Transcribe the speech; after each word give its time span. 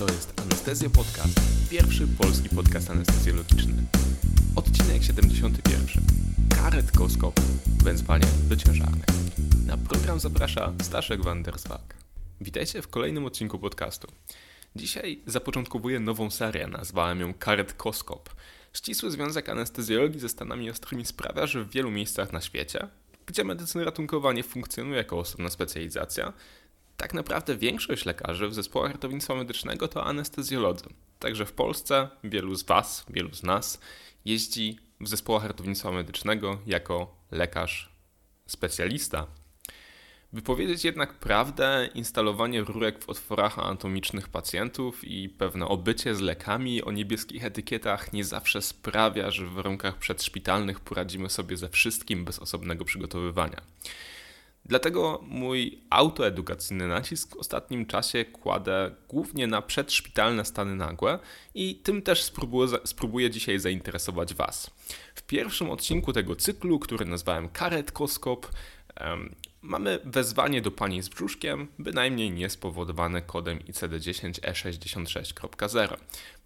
To 0.00 0.06
jest 0.06 0.40
Anestezja 0.40 0.90
Podcast, 0.90 1.40
pierwszy 1.70 2.08
polski 2.08 2.48
podcast 2.48 2.90
anestezjologiczny. 2.90 3.74
Odcinek 4.56 5.02
71. 5.02 6.04
Karetkoskop. 6.56 7.40
Węzwanie 7.84 8.26
do 8.48 8.56
ciężarnych. 8.56 9.04
Na 9.66 9.76
program 9.76 10.20
zaprasza 10.20 10.72
Staszek 10.82 11.24
van 11.24 11.42
der 11.42 11.58
Zwag. 11.58 11.94
Witajcie 12.40 12.82
w 12.82 12.88
kolejnym 12.88 13.24
odcinku 13.24 13.58
podcastu. 13.58 14.08
Dzisiaj 14.76 15.22
zapoczątkowuję 15.26 16.00
nową 16.00 16.30
serię, 16.30 16.66
nazwałem 16.66 17.20
ją 17.20 17.34
Karetkoskop. 17.34 18.30
Ścisły 18.72 19.10
związek 19.10 19.48
anestezjologii 19.48 20.20
ze 20.20 20.28
Stanami 20.28 20.70
Ostrymi 20.70 21.04
sprawia, 21.04 21.46
że 21.46 21.64
w 21.64 21.70
wielu 21.70 21.90
miejscach 21.90 22.32
na 22.32 22.40
świecie, 22.40 22.88
gdzie 23.26 23.44
medycyna 23.44 23.84
ratunkowa 23.84 24.32
nie 24.32 24.42
funkcjonuje 24.42 24.96
jako 24.96 25.18
osobna 25.18 25.50
specjalizacja, 25.50 26.32
tak 27.00 27.14
naprawdę 27.14 27.56
większość 27.56 28.04
lekarzy 28.04 28.48
w 28.48 28.54
zespołach 28.54 28.92
ratownictwa 28.92 29.34
medycznego 29.34 29.88
to 29.88 30.04
anestezjolodzy. 30.04 30.84
Także 31.18 31.46
w 31.46 31.52
Polsce 31.52 32.08
wielu 32.24 32.54
z 32.54 32.62
Was, 32.62 33.06
wielu 33.10 33.34
z 33.34 33.42
nas 33.42 33.80
jeździ 34.24 34.78
w 35.00 35.08
zespołach 35.08 35.44
ratownictwa 35.44 35.90
medycznego 35.90 36.58
jako 36.66 37.16
lekarz 37.30 37.92
specjalista. 38.46 39.26
By 40.32 40.42
powiedzieć 40.42 40.84
jednak 40.84 41.14
prawdę, 41.14 41.88
instalowanie 41.94 42.60
rurek 42.60 43.04
w 43.04 43.08
otworach 43.08 43.58
anatomicznych 43.58 44.28
pacjentów 44.28 45.04
i 45.04 45.28
pewne 45.28 45.68
obycie 45.68 46.14
z 46.14 46.20
lekami 46.20 46.82
o 46.82 46.92
niebieskich 46.92 47.44
etykietach 47.44 48.12
nie 48.12 48.24
zawsze 48.24 48.62
sprawia, 48.62 49.30
że 49.30 49.46
w 49.46 49.52
warunkach 49.52 49.98
przedszpitalnych 49.98 50.80
poradzimy 50.80 51.30
sobie 51.30 51.56
ze 51.56 51.68
wszystkim 51.68 52.24
bez 52.24 52.38
osobnego 52.38 52.84
przygotowywania. 52.84 53.62
Dlatego 54.64 55.20
mój 55.22 55.80
autoedukacyjny 55.90 56.88
nacisk 56.88 57.34
w 57.34 57.38
ostatnim 57.38 57.86
czasie 57.86 58.24
kładę 58.24 58.94
głównie 59.08 59.46
na 59.46 59.62
przedszpitalne 59.62 60.44
stany 60.44 60.76
nagłe 60.76 61.18
i 61.54 61.74
tym 61.74 62.02
też 62.02 62.22
spróbuję, 62.22 62.68
spróbuję 62.84 63.30
dzisiaj 63.30 63.58
zainteresować 63.58 64.34
Was. 64.34 64.70
W 65.14 65.22
pierwszym 65.22 65.70
odcinku 65.70 66.12
tego 66.12 66.36
cyklu, 66.36 66.78
który 66.78 67.04
nazwałem 67.04 67.48
Karetkoskop, 67.48 68.46
mamy 69.62 69.98
wezwanie 70.04 70.62
do 70.62 70.70
pani 70.70 71.02
z 71.02 71.08
brzuszkiem, 71.08 71.68
bynajmniej 71.78 72.30
nie 72.30 72.50
spowodowane 72.50 73.22
kodem 73.22 73.58
ICD-10E66.0. 73.58 75.96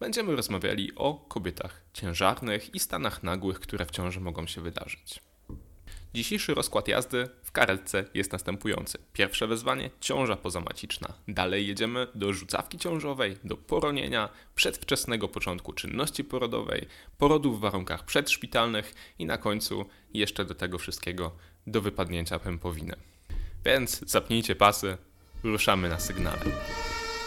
Będziemy 0.00 0.36
rozmawiali 0.36 0.94
o 0.94 1.14
kobietach 1.14 1.80
ciężarnych 1.92 2.74
i 2.74 2.78
stanach 2.78 3.22
nagłych, 3.22 3.60
które 3.60 3.86
w 3.86 3.90
ciąży 3.90 4.20
mogą 4.20 4.46
się 4.46 4.60
wydarzyć. 4.60 5.20
Dzisiejszy 6.14 6.54
rozkład 6.54 6.88
jazdy 6.88 7.28
w 7.42 7.52
karetce 7.52 8.04
jest 8.14 8.32
następujący. 8.32 8.98
Pierwsze 9.12 9.46
wezwanie 9.46 9.90
ciąża 10.00 10.36
pozamaciczna. 10.36 11.14
Dalej 11.28 11.66
jedziemy 11.66 12.06
do 12.14 12.32
rzucawki 12.32 12.78
ciążowej, 12.78 13.36
do 13.44 13.56
poronienia, 13.56 14.28
przedwczesnego 14.54 15.28
początku 15.28 15.72
czynności 15.72 16.24
porodowej, 16.24 16.86
porodów 17.18 17.58
w 17.58 17.60
warunkach 17.60 18.04
przedszpitalnych 18.04 18.94
i 19.18 19.26
na 19.26 19.38
końcu 19.38 19.84
jeszcze 20.14 20.44
do 20.44 20.54
tego 20.54 20.78
wszystkiego 20.78 21.36
do 21.66 21.80
wypadnięcia 21.80 22.38
pępowiny. 22.38 22.96
Więc 23.64 24.00
zapnijcie 24.06 24.56
pasy, 24.56 24.96
ruszamy 25.42 25.88
na 25.88 26.00
sygnale. 26.00 26.40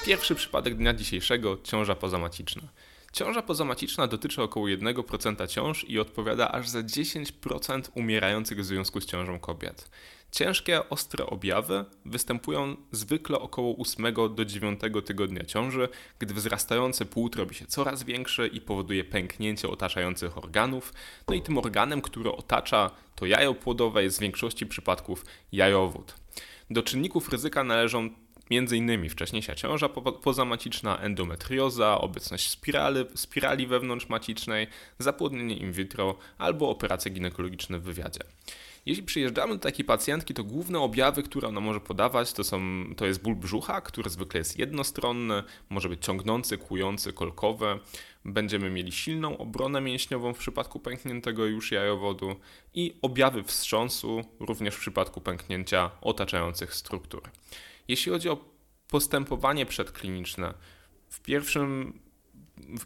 Pierwszy 0.06 0.36
przypadek 0.36 0.76
dnia 0.76 0.94
dzisiejszego 0.94 1.58
ciąża 1.64 1.96
pozamaciczna. 1.96 2.62
Ciąża 3.14 3.42
pozamaciczna 3.42 4.08
dotyczy 4.08 4.42
około 4.42 4.66
1% 4.66 5.48
ciąż 5.48 5.84
i 5.84 6.00
odpowiada 6.00 6.52
aż 6.52 6.70
za 6.70 6.80
10% 6.80 7.82
umierających 7.96 8.60
w 8.60 8.66
związku 8.66 9.02
z 9.02 9.06
ciążą 9.06 9.40
kobiet. 9.40 9.90
Ciężkie, 10.32 10.90
ostre 10.90 11.26
objawy 11.26 11.86
występują 12.06 12.76
zwykle 12.92 13.40
około 13.40 13.76
8 13.78 14.14
do 14.36 14.46
9 14.46 14.82
tygodnia 15.06 15.44
ciąży, 15.44 15.90
gdy 16.20 16.34
wzrastający 16.34 17.06
płód 17.06 17.36
robi 17.36 17.56
się 17.56 17.66
coraz 17.66 18.04
większy 18.04 18.48
i 18.48 18.62
powoduje 18.62 19.04
pęknięcie 19.04 19.70
otaczających 19.70 20.38
organów. 20.38 20.94
No 21.28 21.36
i 21.36 21.42
tym 21.42 21.58
organem, 21.58 22.02
który 22.02 22.32
otacza 22.32 22.92
to 23.16 23.26
jajo 23.26 23.54
płodowe 23.54 24.04
jest 24.04 24.18
w 24.18 24.22
większości 24.22 24.66
przypadków 24.66 25.26
jajowód. 25.52 26.16
Do 26.70 26.84
czynników 26.84 27.30
ryzyka 27.30 27.64
należą 27.64 28.10
między 28.52 28.78
innymi 28.78 29.10
wcześniejsza 29.10 29.56
ciąża 29.56 29.90
pozamaciczna, 30.24 30.98
endometrioza, 30.98 31.98
obecność 32.02 32.50
spirali, 32.50 33.06
spirali 33.16 33.68
wewnątrzmacicznej, 33.68 34.68
zapłodnienie 35.00 35.58
in 35.58 35.72
vitro 35.72 36.16
albo 36.38 36.70
operacje 36.70 37.12
ginekologiczne 37.12 37.80
w 37.80 37.84
wywiadzie. 37.84 38.22
Jeśli 38.88 39.04
przyjeżdżamy 39.04 39.54
do 39.54 39.60
takiej 39.60 39.86
pacjentki, 39.86 40.34
to 40.34 40.44
główne 40.44 40.80
objawy, 40.80 41.24
które 41.24 41.48
ona 41.48 41.60
może 41.60 41.80
podawać, 41.80 42.34
to, 42.34 42.44
są, 42.44 42.60
to 42.98 43.06
jest 43.06 43.22
ból 43.22 43.36
brzucha, 43.36 43.82
który 43.82 44.10
zwykle 44.10 44.38
jest 44.38 44.60
jednostronny, 44.60 45.44
może 45.70 45.90
być 45.90 46.06
ciągnący, 46.06 46.58
kłujący, 46.58 47.14
kolkowy. 47.14 47.80
Będziemy 48.26 48.70
mieli 48.70 48.92
silną 48.92 49.38
obronę 49.38 49.82
mięśniową 49.82 50.34
w 50.34 50.38
przypadku 50.38 50.80
pękniętego 50.80 51.46
już 51.46 51.72
jajowodu 51.72 52.36
i 52.74 52.94
objawy 53.02 53.44
wstrząsu 53.44 54.22
również 54.40 54.76
w 54.76 54.80
przypadku 54.80 55.22
pęknięcia 55.22 55.92
otaczających 56.02 56.74
struktur. 56.74 57.22
Jeśli 57.88 58.12
chodzi 58.12 58.30
o 58.30 58.46
postępowanie 58.88 59.66
przedkliniczne, 59.66 60.54
w 61.10 61.20
pierwszym, 61.22 62.00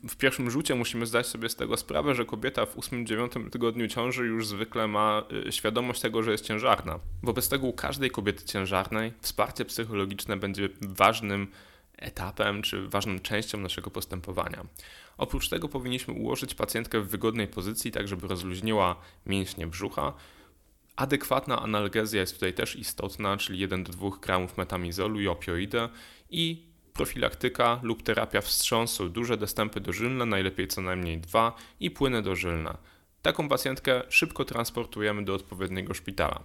w 0.09 0.15
pierwszym 0.15 0.49
rzucie 0.51 0.75
musimy 0.75 1.05
zdać 1.05 1.27
sobie 1.27 1.49
z 1.49 1.55
tego 1.55 1.77
sprawę, 1.77 2.15
że 2.15 2.25
kobieta 2.25 2.65
w 2.65 2.75
8-9 2.75 3.49
tygodniu 3.49 3.87
ciąży 3.87 4.25
już 4.25 4.47
zwykle 4.47 4.87
ma 4.87 5.23
y, 5.47 5.51
świadomość 5.51 6.01
tego, 6.01 6.23
że 6.23 6.31
jest 6.31 6.45
ciężarna. 6.45 6.99
Wobec 7.23 7.49
tego 7.49 7.67
u 7.67 7.73
każdej 7.73 8.11
kobiety 8.11 8.45
ciężarnej 8.45 9.13
wsparcie 9.21 9.65
psychologiczne 9.65 10.37
będzie 10.37 10.69
ważnym 10.81 11.47
etapem 11.97 12.61
czy 12.61 12.87
ważną 12.87 13.19
częścią 13.19 13.57
naszego 13.57 13.91
postępowania. 13.91 14.65
Oprócz 15.17 15.49
tego 15.49 15.69
powinniśmy 15.69 16.13
ułożyć 16.13 16.55
pacjentkę 16.55 17.01
w 17.01 17.09
wygodnej 17.09 17.47
pozycji, 17.47 17.91
tak 17.91 18.07
żeby 18.07 18.27
rozluźniła 18.27 18.95
mięśnie 19.25 19.67
brzucha, 19.67 20.13
Adekwatna 21.01 21.61
analgezja 21.61 22.21
jest 22.21 22.33
tutaj 22.33 22.53
też 22.53 22.75
istotna, 22.75 23.37
czyli 23.37 23.59
1 23.59 23.83
do 23.83 23.91
2 23.91 24.09
gramów 24.21 24.57
metamizolu 24.57 25.19
i 25.19 25.27
opioidy 25.27 25.89
i 26.29 26.65
profilaktyka 26.93 27.79
lub 27.83 28.03
terapia 28.03 28.41
wstrząsu, 28.41 29.09
duże 29.09 29.37
dostępy 29.37 29.79
dożylne, 29.79 30.25
najlepiej 30.25 30.67
co 30.67 30.81
najmniej 30.81 31.19
dwa 31.19 31.55
i 31.79 31.91
płyny 31.91 32.21
dożylne. 32.21 32.77
Taką 33.21 33.49
pacjentkę 33.49 34.01
szybko 34.09 34.45
transportujemy 34.45 35.25
do 35.25 35.33
odpowiedniego 35.33 35.93
szpitala. 35.93 36.43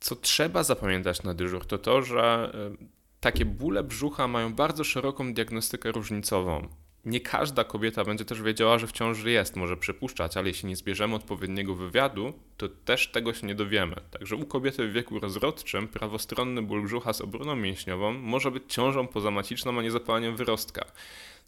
Co 0.00 0.16
trzeba 0.16 0.62
zapamiętać 0.62 1.22
na 1.22 1.34
dyżur, 1.34 1.66
to 1.66 1.78
to, 1.78 2.02
że 2.02 2.52
e, 2.54 2.86
takie 3.20 3.44
bóle 3.44 3.82
brzucha 3.82 4.28
mają 4.28 4.54
bardzo 4.54 4.84
szeroką 4.84 5.34
diagnostykę 5.34 5.92
różnicową. 5.92 6.68
Nie 7.04 7.20
każda 7.20 7.64
kobieta 7.64 8.04
będzie 8.04 8.24
też 8.24 8.42
wiedziała, 8.42 8.78
że 8.78 8.86
w 8.86 8.92
ciąży 8.92 9.30
jest, 9.30 9.56
może 9.56 9.76
przypuszczać, 9.76 10.36
ale 10.36 10.48
jeśli 10.48 10.68
nie 10.68 10.76
zbierzemy 10.76 11.14
odpowiedniego 11.14 11.74
wywiadu, 11.74 12.32
to 12.56 12.68
też 12.68 13.08
tego 13.08 13.34
się 13.34 13.46
nie 13.46 13.54
dowiemy. 13.54 13.96
Także 14.10 14.36
u 14.36 14.46
kobiety 14.46 14.88
w 14.88 14.92
wieku 14.92 15.20
rozrodczym 15.20 15.88
prawostronny 15.88 16.62
ból 16.62 16.82
brzucha 16.82 17.12
z 17.12 17.20
obroną 17.20 17.56
mięśniową 17.56 18.12
może 18.12 18.50
być 18.50 18.62
ciążą 18.68 19.06
pozamaciczną, 19.06 19.78
a 19.78 19.82
nie 19.82 19.90
zapaleniem 19.90 20.36
wyrostka. 20.36 20.84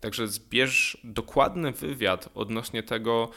Także 0.01 0.29
zbierz 0.29 0.99
dokładny 1.05 1.73
wywiad 1.73 2.29
odnośnie 2.35 2.83
tego, 2.83 3.31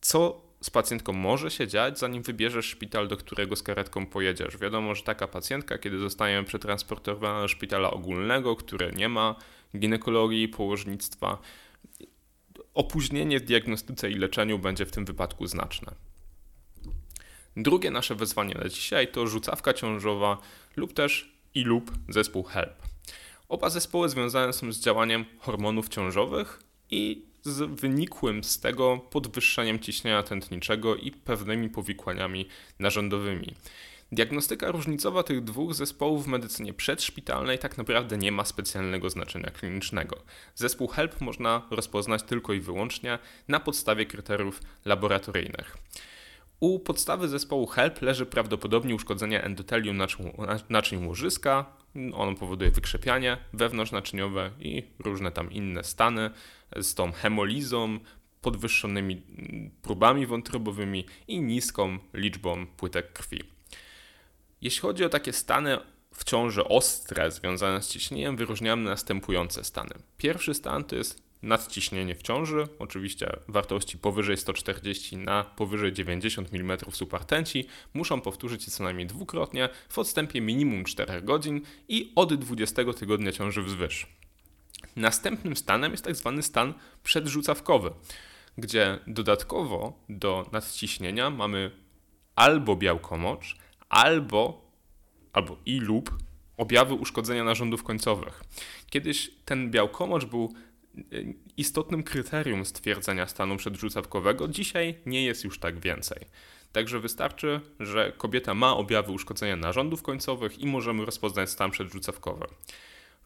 co 0.00 0.46
z 0.60 0.70
pacjentką 0.70 1.12
może 1.12 1.50
się 1.50 1.68
dziać, 1.68 1.98
zanim 1.98 2.22
wybierzesz 2.22 2.66
szpital, 2.66 3.08
do 3.08 3.16
którego 3.16 3.56
z 3.56 3.62
karetką 3.62 4.06
pojedziesz. 4.06 4.56
Wiadomo, 4.56 4.94
że 4.94 5.02
taka 5.02 5.28
pacjentka, 5.28 5.78
kiedy 5.78 5.98
zostaje 5.98 6.44
przetransportowana 6.44 7.40
do 7.40 7.48
szpitala 7.48 7.90
ogólnego, 7.90 8.56
które 8.56 8.90
nie 8.92 9.08
ma 9.08 9.34
ginekologii, 9.76 10.48
położnictwa, 10.48 11.38
opóźnienie 12.74 13.40
w 13.40 13.44
diagnostyce 13.44 14.10
i 14.10 14.14
leczeniu 14.14 14.58
będzie 14.58 14.86
w 14.86 14.90
tym 14.90 15.04
wypadku 15.04 15.46
znaczne. 15.46 15.92
Drugie 17.56 17.90
nasze 17.90 18.14
wezwanie 18.14 18.54
na 18.54 18.68
dzisiaj 18.68 19.08
to 19.08 19.26
rzucawka 19.26 19.72
ciążowa 19.72 20.38
lub 20.76 20.92
też 20.92 21.32
i 21.54 21.64
lub 21.64 21.90
zespół 22.08 22.42
HELP. 22.42 22.82
Oba 23.48 23.70
zespoły 23.70 24.08
związane 24.08 24.52
są 24.52 24.72
z 24.72 24.80
działaniem 24.80 25.24
hormonów 25.38 25.88
ciążowych 25.88 26.62
i 26.90 27.22
z 27.42 27.80
wynikłym 27.80 28.44
z 28.44 28.60
tego 28.60 28.98
podwyższeniem 29.10 29.80
ciśnienia 29.80 30.22
tętniczego 30.22 30.96
i 30.96 31.12
pewnymi 31.12 31.70
powikłaniami 31.70 32.48
narządowymi. 32.78 33.54
Diagnostyka 34.12 34.70
różnicowa 34.70 35.22
tych 35.22 35.44
dwóch 35.44 35.74
zespołów 35.74 36.24
w 36.24 36.28
medycynie 36.28 36.74
przedszpitalnej 36.74 37.58
tak 37.58 37.78
naprawdę 37.78 38.18
nie 38.18 38.32
ma 38.32 38.44
specjalnego 38.44 39.10
znaczenia 39.10 39.50
klinicznego. 39.50 40.22
Zespół 40.54 40.88
HELP 40.88 41.20
można 41.20 41.62
rozpoznać 41.70 42.22
tylko 42.22 42.52
i 42.52 42.60
wyłącznie 42.60 43.18
na 43.48 43.60
podstawie 43.60 44.06
kryteriów 44.06 44.60
laboratoryjnych. 44.84 45.76
U 46.60 46.78
podstawy 46.78 47.28
zespołu 47.28 47.66
HELP 47.66 48.02
leży 48.02 48.26
prawdopodobnie 48.26 48.94
uszkodzenie 48.94 49.44
endotelium 49.44 49.98
naczyń 50.68 51.06
łożyska. 51.06 51.76
Ono 52.14 52.34
powoduje 52.34 52.70
wykrzepianie 52.70 53.36
wewnątrznaczyniowe 53.52 54.50
i 54.60 54.82
różne 54.98 55.32
tam 55.32 55.52
inne 55.52 55.84
stany 55.84 56.30
z 56.76 56.94
tą 56.94 57.12
hemolizą, 57.12 57.98
podwyższonymi 58.40 59.22
próbami 59.82 60.26
wątrobowymi 60.26 61.06
i 61.28 61.40
niską 61.40 61.98
liczbą 62.14 62.66
płytek 62.66 63.12
krwi. 63.12 63.55
Jeśli 64.60 64.80
chodzi 64.80 65.04
o 65.04 65.08
takie 65.08 65.32
stany 65.32 65.78
w 66.14 66.24
ciąży 66.24 66.64
ostre 66.64 67.30
związane 67.30 67.82
z 67.82 67.88
ciśnieniem 67.88 68.36
wyróżniamy 68.36 68.90
następujące 68.90 69.64
stany. 69.64 69.90
Pierwszy 70.16 70.54
stan 70.54 70.84
to 70.84 70.96
jest 70.96 71.26
nadciśnienie 71.42 72.14
w 72.14 72.22
ciąży, 72.22 72.68
oczywiście 72.78 73.36
wartości 73.48 73.98
powyżej 73.98 74.36
140 74.36 75.16
na 75.16 75.44
powyżej 75.44 75.92
90 75.92 76.54
mm 76.54 76.78
supartenci 76.92 77.66
muszą 77.94 78.20
powtórzyć 78.20 78.64
się 78.64 78.70
co 78.70 78.84
najmniej 78.84 79.06
dwukrotnie 79.06 79.68
w 79.88 79.98
odstępie 79.98 80.40
minimum 80.40 80.84
4 80.84 81.22
godzin 81.22 81.60
i 81.88 82.12
od 82.14 82.34
20 82.34 82.82
tygodnia 82.98 83.32
ciąży 83.32 83.62
wzwyż. 83.62 84.06
Następnym 84.96 85.56
stanem 85.56 85.92
jest 85.92 86.04
tak 86.04 86.16
zwany 86.16 86.42
stan 86.42 86.74
przedrzucawkowy, 87.02 87.90
gdzie 88.58 88.98
dodatkowo 89.06 90.04
do 90.08 90.48
nadciśnienia 90.52 91.30
mamy 91.30 91.70
albo 92.36 92.76
białkomocz, 92.76 93.56
albo, 93.88 94.70
albo 95.32 95.56
i 95.66 95.80
lub 95.80 96.18
objawy 96.56 96.94
uszkodzenia 96.94 97.44
narządów 97.44 97.82
końcowych. 97.82 98.44
Kiedyś 98.90 99.30
ten 99.44 99.70
białkomocz 99.70 100.24
był 100.24 100.54
e, 100.96 101.00
istotnym 101.56 102.02
kryterium 102.02 102.64
stwierdzenia 102.64 103.26
stanu 103.26 103.56
przedrzucawkowego, 103.56 104.48
dzisiaj 104.48 104.94
nie 105.06 105.24
jest 105.24 105.44
już 105.44 105.58
tak 105.58 105.80
więcej. 105.80 106.26
Także 106.72 107.00
wystarczy, 107.00 107.60
że 107.80 108.12
kobieta 108.16 108.54
ma 108.54 108.76
objawy 108.76 109.12
uszkodzenia 109.12 109.56
narządów 109.56 110.02
końcowych 110.02 110.58
i 110.58 110.66
możemy 110.66 111.04
rozpoznać 111.04 111.50
stan 111.50 111.70
przedrzucawkowy. 111.70 112.46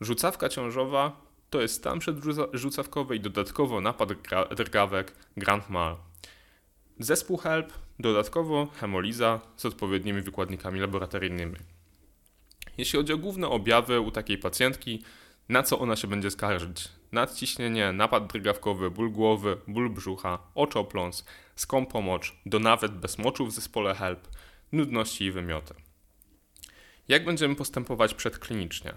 Rzucawka 0.01 0.49
ciążowa 0.49 1.21
to 1.51 1.61
jest 1.61 1.75
stan 1.75 1.99
przedrzucawkowy 1.99 3.17
i 3.17 3.21
dodatkowo 3.21 3.81
napad 3.81 4.09
drgawek 4.57 5.15
Grand 5.37 5.71
Mal. 5.71 5.97
Zespół 6.99 7.37
HELP, 7.37 7.73
dodatkowo 8.01 8.67
hemoliza 8.67 9.41
z 9.57 9.67
odpowiednimi 9.67 10.23
wykładnikami 10.23 10.81
laboratoryjnymi. 10.81 11.57
Jeśli 12.79 12.97
chodzi 12.97 13.13
o 13.13 13.19
główne 13.19 13.49
objawy 13.49 14.01
u 14.01 14.11
takiej 14.11 14.39
pacjentki, 14.39 15.03
na 15.49 15.63
co 15.63 15.79
ona 15.79 15.97
się 15.97 16.09
będzie 16.09 16.31
skarżyć? 16.31 16.89
Nadciśnienie, 17.13 17.93
napad 17.93 18.33
drgawkowy, 18.33 18.91
ból 18.91 19.11
głowy, 19.11 19.57
ból 19.69 19.91
brzucha, 19.91 20.39
oczopląs, 20.55 21.25
skąpą 21.57 22.01
mocz, 22.01 22.37
do 22.47 22.59
nawet 22.59 22.93
bez 22.93 23.19
moczu 23.19 23.47
w 23.47 23.53
zespole 23.53 23.95
HELP, 23.95 24.29
nudności 24.73 25.25
i 25.25 25.33
wymioty. 25.33 25.75
Jak 27.09 27.25
będziemy 27.25 27.57
postępować 27.57 28.15
przedklinicznie? 28.15 28.95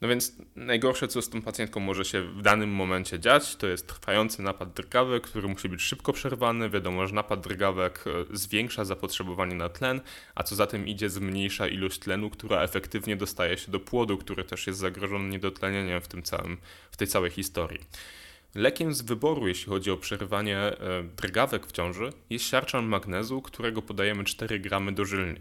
No 0.00 0.08
więc 0.08 0.36
najgorsze, 0.56 1.08
co 1.08 1.22
z 1.22 1.28
tą 1.28 1.42
pacjentką 1.42 1.80
może 1.80 2.04
się 2.04 2.22
w 2.22 2.42
danym 2.42 2.70
momencie 2.70 3.20
dziać, 3.20 3.56
to 3.56 3.66
jest 3.66 3.86
trwający 3.86 4.42
napad 4.42 4.72
drgawek, 4.72 5.22
który 5.22 5.48
musi 5.48 5.68
być 5.68 5.82
szybko 5.82 6.12
przerwany. 6.12 6.70
Wiadomo, 6.70 7.06
że 7.06 7.14
napad 7.14 7.40
drgawek 7.40 8.04
e, 8.06 8.36
zwiększa 8.36 8.84
zapotrzebowanie 8.84 9.54
na 9.54 9.68
tlen, 9.68 10.00
a 10.34 10.42
co 10.42 10.56
za 10.56 10.66
tym 10.66 10.88
idzie, 10.88 11.10
zmniejsza 11.10 11.68
ilość 11.68 11.98
tlenu, 11.98 12.30
która 12.30 12.62
efektywnie 12.62 13.16
dostaje 13.16 13.58
się 13.58 13.72
do 13.72 13.80
płodu, 13.80 14.18
który 14.18 14.44
też 14.44 14.66
jest 14.66 14.78
zagrożony 14.78 15.28
niedotlenieniem 15.28 16.00
w, 16.00 16.08
tym 16.08 16.22
całym, 16.22 16.56
w 16.90 16.96
tej 16.96 17.08
całej 17.08 17.30
historii. 17.30 17.80
Lekiem 18.54 18.94
z 18.94 19.02
wyboru, 19.02 19.48
jeśli 19.48 19.66
chodzi 19.66 19.90
o 19.90 19.96
przerywanie 19.96 20.58
e, 20.58 21.02
drgawek 21.16 21.66
w 21.66 21.72
ciąży, 21.72 22.12
jest 22.30 22.44
siarczan 22.44 22.86
magnezu, 22.86 23.42
którego 23.42 23.82
podajemy 23.82 24.24
4 24.24 24.60
gramy 24.60 24.92
dożylnie. 24.92 25.40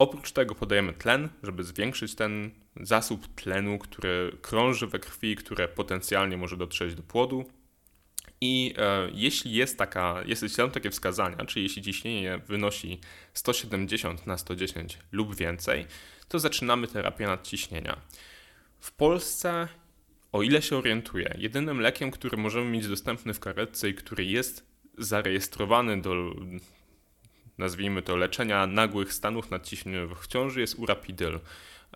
Oprócz 0.00 0.32
tego 0.32 0.54
podajemy 0.54 0.92
tlen, 0.92 1.28
żeby 1.42 1.64
zwiększyć 1.64 2.14
ten 2.14 2.50
zasób 2.76 3.34
tlenu, 3.34 3.78
który 3.78 4.36
krąży 4.42 4.86
we 4.86 4.98
krwi, 4.98 5.36
które 5.36 5.68
potencjalnie 5.68 6.36
może 6.36 6.56
dotrzeć 6.56 6.94
do 6.94 7.02
płodu. 7.02 7.44
I 8.40 8.74
e, 8.78 9.08
jeśli 9.12 9.52
jest 9.52 9.78
taka, 9.78 10.22
jeśli 10.26 10.48
są 10.48 10.70
takie 10.70 10.90
wskazania, 10.90 11.44
czyli 11.46 11.62
jeśli 11.62 11.82
ciśnienie 11.82 12.40
wynosi 12.46 13.00
170 13.34 14.26
na 14.26 14.38
110 14.38 14.98
lub 15.12 15.36
więcej, 15.36 15.86
to 16.28 16.38
zaczynamy 16.38 16.86
terapię 16.86 17.26
nadciśnienia. 17.26 18.00
W 18.78 18.92
Polsce, 18.92 19.68
o 20.32 20.42
ile 20.42 20.62
się 20.62 20.76
orientuję, 20.76 21.34
jedynym 21.38 21.80
lekiem, 21.80 22.10
który 22.10 22.36
możemy 22.36 22.70
mieć 22.70 22.88
dostępny 22.88 23.34
w 23.34 23.40
karetce 23.40 23.88
i 23.88 23.94
który 23.94 24.24
jest 24.24 24.66
zarejestrowany 24.98 26.02
do 26.02 26.34
nazwijmy 27.60 28.02
to, 28.02 28.16
leczenia 28.16 28.66
nagłych 28.66 29.12
stanów 29.12 29.50
nadciśnieniowych 29.50 30.18
w 30.18 30.26
ciąży 30.26 30.60
jest 30.60 30.78
urapidyl, 30.78 31.40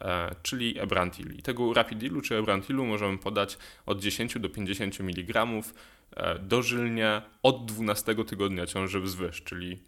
e, 0.01 0.35
czyli 0.43 0.79
ebrantil. 0.81 1.35
I 1.39 1.43
tego 1.43 1.63
urapidilu 1.65 2.21
czy 2.21 2.37
ebrantilu 2.37 2.87
możemy 2.87 3.19
podać 3.19 3.59
od 3.87 4.01
10 4.01 4.39
do 4.39 4.49
50 4.49 5.01
mg 5.01 5.47
e, 6.17 6.39
dożylnie 6.39 7.23
od 7.43 7.65
12 7.65 8.25
tygodnia 8.25 8.67
ciąży 8.67 9.01
wzwyż, 9.01 9.43
czyli 9.43 9.79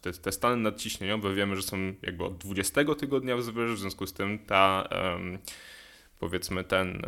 te, 0.00 0.12
te 0.12 0.32
stany 0.32 0.56
nadciśnieniowe 0.56 1.34
wiemy, 1.34 1.56
że 1.56 1.62
są 1.62 1.94
jakby 2.02 2.24
od 2.24 2.38
20 2.38 2.94
tygodnia 2.98 3.36
wzwyż, 3.36 3.72
w 3.72 3.78
związku 3.78 4.06
z 4.06 4.12
tym 4.12 4.38
ta 4.38 4.88
powiedzmy 6.18 6.64
ten 6.64 7.02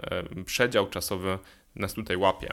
przedział 0.47 0.88
czasowy 0.88 1.38
nas 1.76 1.94
tutaj 1.94 2.17
łapie. 2.17 2.49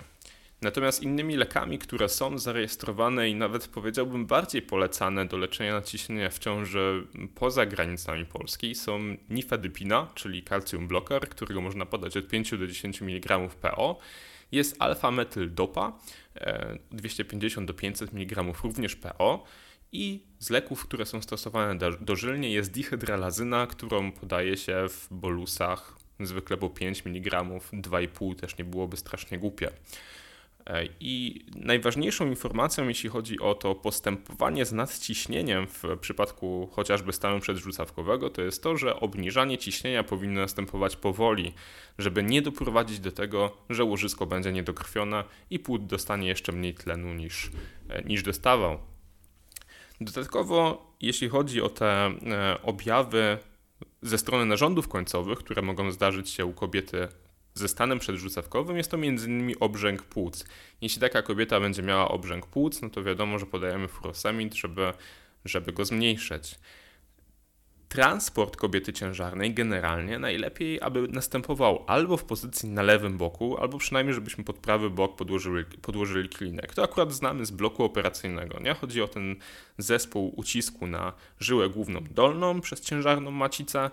Natomiast 0.61 1.03
innymi 1.03 1.35
lekami, 1.35 1.79
które 1.79 2.09
są 2.09 2.37
zarejestrowane 2.37 3.29
i 3.29 3.35
nawet 3.35 3.67
powiedziałbym 3.67 4.25
bardziej 4.25 4.61
polecane 4.61 5.25
do 5.25 5.37
leczenia 5.37 5.73
nadciśnienia 5.73 6.29
w 6.29 6.39
ciąży 6.39 7.07
poza 7.35 7.65
granicami 7.65 8.25
Polski 8.25 8.75
są 8.75 8.99
nifedypina, 9.29 10.07
czyli 10.15 10.43
calcium 10.43 10.87
blocker, 10.87 11.29
którego 11.29 11.61
można 11.61 11.85
podać 11.85 12.17
od 12.17 12.27
5 12.27 12.51
do 12.51 12.67
10 12.67 13.01
mg 13.01 13.49
PO. 13.61 13.99
Jest 14.51 14.79
alfa-metyl-dopa, 14.79 15.91
250 16.91 17.67
do 17.67 17.73
500 17.73 18.13
mg 18.13 18.43
również 18.63 18.95
PO. 18.95 19.43
I 19.91 20.23
z 20.39 20.49
leków, 20.49 20.83
które 20.83 21.05
są 21.05 21.21
stosowane 21.21 21.79
dożylnie 22.01 22.51
jest 22.51 22.71
dihydralazyna, 22.71 23.67
którą 23.67 24.11
podaje 24.11 24.57
się 24.57 24.85
w 24.89 25.07
bolusach 25.11 25.95
zwykle 26.19 26.57
po 26.57 26.69
5 26.69 27.05
mg, 27.05 27.43
2,5 27.43 28.35
też 28.35 28.57
nie 28.57 28.65
byłoby 28.65 28.97
strasznie 28.97 29.37
głupie. 29.37 29.71
E, 30.69 30.85
I 30.99 31.45
najważniejszą 31.55 32.27
informacją, 32.27 32.87
jeśli 32.87 33.09
chodzi 33.09 33.39
o 33.39 33.55
to 33.55 33.75
postępowanie 33.75 34.65
z 34.65 34.71
nadciśnieniem 34.71 35.67
w 35.67 35.83
przypadku 36.01 36.69
chociażby 36.71 37.13
stanu 37.13 37.39
przedrzucawkowego, 37.39 38.29
to 38.29 38.41
jest 38.41 38.63
to, 38.63 38.77
że 38.77 38.99
obniżanie 38.99 39.57
ciśnienia 39.57 40.03
powinno 40.03 40.41
następować 40.41 40.95
powoli, 40.95 41.53
żeby 41.97 42.23
nie 42.23 42.41
doprowadzić 42.41 42.99
do 42.99 43.11
tego, 43.11 43.57
że 43.69 43.83
łożysko 43.83 44.25
będzie 44.25 44.51
niedokrwione 44.51 45.23
i 45.49 45.59
płód 45.59 45.85
dostanie 45.85 46.27
jeszcze 46.27 46.51
mniej 46.51 46.73
tlenu 46.73 47.13
niż, 47.13 47.51
e, 47.89 48.03
niż 48.03 48.23
dostawał. 48.23 48.79
Dodatkowo, 50.01 50.91
jeśli 51.01 51.29
chodzi 51.29 51.61
o 51.61 51.69
te 51.69 51.87
e, 51.87 52.61
objawy 52.63 53.37
ze 54.01 54.17
strony 54.17 54.45
narządów 54.45 54.87
końcowych, 54.87 55.39
które 55.39 55.61
mogą 55.61 55.91
zdarzyć 55.91 56.29
się 56.29 56.45
u 56.45 56.53
kobiety 56.53 57.07
ze 57.53 57.67
stanem 57.67 57.99
przedrzucawkowym 57.99 58.77
jest 58.77 58.91
to 58.91 58.97
m.in. 58.97 59.55
obrzęk 59.59 60.03
płuc. 60.03 60.45
Jeśli 60.81 61.01
taka 61.01 61.21
kobieta 61.21 61.59
będzie 61.59 61.81
miała 61.81 62.07
obrzęk 62.07 62.47
płuc, 62.47 62.81
no 62.81 62.89
to 62.89 63.03
wiadomo, 63.03 63.39
że 63.39 63.45
podajemy 63.45 63.87
furosemid, 63.87 64.55
żeby, 64.55 64.93
żeby 65.45 65.71
go 65.71 65.85
zmniejszyć. 65.85 66.55
Transport 67.89 68.55
kobiety 68.55 68.93
ciężarnej 68.93 69.53
generalnie 69.53 70.19
najlepiej, 70.19 70.81
aby 70.81 71.07
następował 71.07 71.83
albo 71.87 72.17
w 72.17 72.23
pozycji 72.23 72.69
na 72.69 72.81
lewym 72.81 73.17
boku, 73.17 73.57
albo 73.57 73.77
przynajmniej, 73.77 74.13
żebyśmy 74.13 74.43
pod 74.43 74.57
prawy 74.57 74.89
bok 74.89 75.15
podłożyli, 75.15 75.65
podłożyli 75.81 76.29
klinek. 76.29 76.73
To 76.73 76.83
akurat 76.83 77.13
znamy 77.13 77.45
z 77.45 77.51
bloku 77.51 77.83
operacyjnego. 77.83 78.59
Nie? 78.59 78.73
Chodzi 78.73 79.01
o 79.01 79.07
ten 79.07 79.35
zespół 79.77 80.33
ucisku 80.35 80.87
na 80.87 81.13
żyłę 81.39 81.69
główną 81.69 82.03
dolną 82.11 82.61
przez 82.61 82.81
ciężarną 82.81 83.31
macicę, 83.31 83.89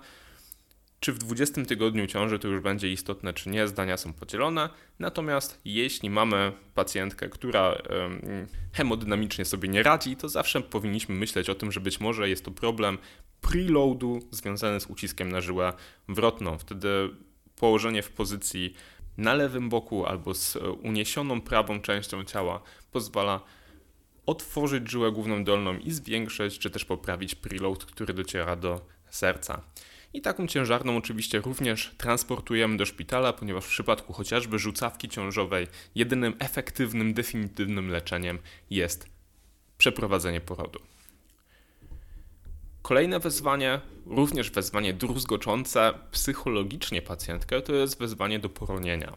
czy 1.06 1.12
w 1.12 1.18
20 1.18 1.64
tygodniu 1.64 2.06
ciąży 2.06 2.38
to 2.38 2.48
już 2.48 2.60
będzie 2.60 2.92
istotne, 2.92 3.32
czy 3.32 3.50
nie, 3.50 3.68
zdania 3.68 3.96
są 3.96 4.12
podzielone. 4.12 4.68
Natomiast 4.98 5.60
jeśli 5.64 6.10
mamy 6.10 6.52
pacjentkę, 6.74 7.28
która 7.28 7.82
hemodynamicznie 8.72 9.44
sobie 9.44 9.68
nie 9.68 9.82
radzi, 9.82 10.16
to 10.16 10.28
zawsze 10.28 10.60
powinniśmy 10.60 11.14
myśleć 11.14 11.50
o 11.50 11.54
tym, 11.54 11.72
że 11.72 11.80
być 11.80 12.00
może 12.00 12.28
jest 12.28 12.44
to 12.44 12.50
problem 12.50 12.98
preloadu 13.40 14.20
związany 14.30 14.80
z 14.80 14.86
uciskiem 14.86 15.32
na 15.32 15.40
żyłę 15.40 15.72
wrotną. 16.08 16.58
Wtedy 16.58 16.88
położenie 17.56 18.02
w 18.02 18.10
pozycji 18.10 18.74
na 19.16 19.34
lewym 19.34 19.68
boku 19.68 20.06
albo 20.06 20.34
z 20.34 20.56
uniesioną 20.82 21.40
prawą 21.40 21.80
częścią 21.80 22.24
ciała 22.24 22.62
pozwala 22.92 23.40
otworzyć 24.26 24.90
żyłę 24.90 25.12
główną 25.12 25.44
dolną 25.44 25.78
i 25.78 25.90
zwiększyć, 25.90 26.58
czy 26.58 26.70
też 26.70 26.84
poprawić 26.84 27.34
preload, 27.34 27.84
który 27.84 28.14
dociera 28.14 28.56
do 28.56 28.80
serca. 29.10 29.62
I 30.12 30.20
taką 30.20 30.46
ciężarną 30.46 30.96
oczywiście 30.96 31.40
również 31.40 31.94
transportujemy 31.98 32.76
do 32.76 32.86
szpitala, 32.86 33.32
ponieważ 33.32 33.64
w 33.64 33.68
przypadku 33.68 34.12
chociażby 34.12 34.58
rzucawki 34.58 35.08
ciążowej 35.08 35.66
jedynym 35.94 36.34
efektywnym, 36.38 37.14
definitywnym 37.14 37.90
leczeniem 37.90 38.38
jest 38.70 39.06
przeprowadzenie 39.78 40.40
porodu. 40.40 40.78
Kolejne 42.82 43.20
wezwanie, 43.20 43.80
również 44.06 44.50
wezwanie 44.50 44.92
druzgoczące 44.92 45.94
psychologicznie 46.10 47.02
pacjentkę, 47.02 47.62
to 47.62 47.74
jest 47.74 47.98
wezwanie 47.98 48.38
do 48.38 48.48
poronienia. 48.48 49.16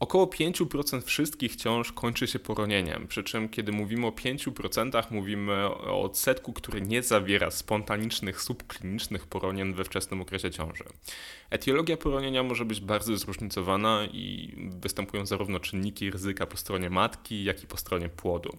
Około 0.00 0.26
5% 0.26 1.02
wszystkich 1.02 1.56
ciąż 1.56 1.92
kończy 1.92 2.26
się 2.26 2.38
poronieniem, 2.38 3.06
przy 3.08 3.24
czym 3.24 3.48
kiedy 3.48 3.72
mówimy 3.72 4.06
o 4.06 4.10
5%, 4.10 5.02
mówimy 5.10 5.52
o 5.66 6.02
odsetku, 6.02 6.52
który 6.52 6.80
nie 6.80 7.02
zawiera 7.02 7.50
spontanicznych, 7.50 8.42
subklinicznych 8.42 9.26
poronień 9.26 9.74
we 9.74 9.84
wczesnym 9.84 10.20
okresie 10.20 10.50
ciąży. 10.50 10.84
Etiologia 11.50 11.96
poronienia 11.96 12.42
może 12.42 12.64
być 12.64 12.80
bardzo 12.80 13.16
zróżnicowana 13.16 14.04
i 14.12 14.54
występują 14.80 15.26
zarówno 15.26 15.60
czynniki 15.60 16.10
ryzyka 16.10 16.46
po 16.46 16.56
stronie 16.56 16.90
matki, 16.90 17.44
jak 17.44 17.64
i 17.64 17.66
po 17.66 17.76
stronie 17.76 18.08
płodu. 18.08 18.56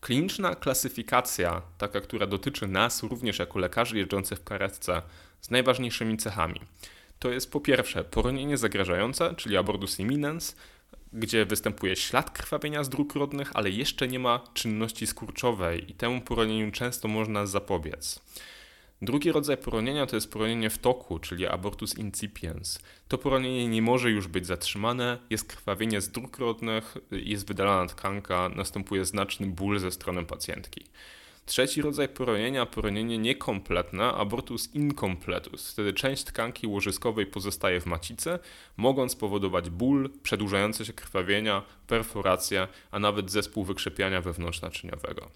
Kliniczna 0.00 0.54
klasyfikacja, 0.54 1.62
taka, 1.78 2.00
która 2.00 2.26
dotyczy 2.26 2.66
nas 2.66 3.02
również 3.02 3.38
jako 3.38 3.58
lekarzy 3.58 3.98
jeżdżących 3.98 4.38
w 4.38 4.44
karetce, 4.44 5.02
z 5.40 5.50
najważniejszymi 5.50 6.16
cechami– 6.16 6.60
to 7.18 7.30
jest 7.30 7.52
po 7.52 7.60
pierwsze 7.60 8.04
poronienie 8.04 8.56
zagrażające, 8.56 9.34
czyli 9.34 9.56
abortus 9.56 10.00
imminens, 10.00 10.56
gdzie 11.12 11.44
występuje 11.46 11.96
ślad 11.96 12.30
krwawienia 12.30 12.84
z 12.84 12.88
dróg 12.88 13.14
rodnych, 13.14 13.50
ale 13.54 13.70
jeszcze 13.70 14.08
nie 14.08 14.18
ma 14.18 14.40
czynności 14.54 15.06
skurczowej 15.06 15.90
i 15.90 15.94
temu 15.94 16.20
poronieniu 16.20 16.72
często 16.72 17.08
można 17.08 17.46
zapobiec. 17.46 18.20
Drugi 19.02 19.32
rodzaj 19.32 19.56
poronienia 19.56 20.06
to 20.06 20.16
jest 20.16 20.32
poronienie 20.32 20.70
w 20.70 20.78
toku, 20.78 21.18
czyli 21.18 21.46
abortus 21.46 21.98
incipiens. 21.98 22.78
To 23.08 23.18
poronienie 23.18 23.68
nie 23.68 23.82
może 23.82 24.10
już 24.10 24.28
być 24.28 24.46
zatrzymane, 24.46 25.18
jest 25.30 25.44
krwawienie 25.44 26.00
z 26.00 26.08
dróg 26.08 26.38
rodnych, 26.38 26.96
jest 27.10 27.48
wydalana 27.48 27.86
tkanka, 27.86 28.48
następuje 28.48 29.04
znaczny 29.04 29.46
ból 29.46 29.78
ze 29.78 29.90
strony 29.90 30.24
pacjentki. 30.24 30.84
Trzeci 31.48 31.82
rodzaj 31.82 32.08
poronienia, 32.08 32.66
poronienie 32.66 33.18
niekompletne, 33.18 34.04
abortus 34.04 34.74
incompletus. 34.74 35.72
Wtedy 35.72 35.92
część 35.92 36.24
tkanki 36.24 36.66
łożyskowej 36.66 37.26
pozostaje 37.26 37.80
w 37.80 37.86
macicy, 37.86 38.38
mogąc 38.76 39.16
powodować 39.16 39.70
ból, 39.70 40.10
przedłużające 40.22 40.84
się 40.84 40.92
krwawienia, 40.92 41.62
perforację, 41.86 42.68
a 42.90 42.98
nawet 42.98 43.30
zespół 43.30 43.64
wykrzepiania 43.64 44.20
wewnątrznaczyniowego. 44.20 45.30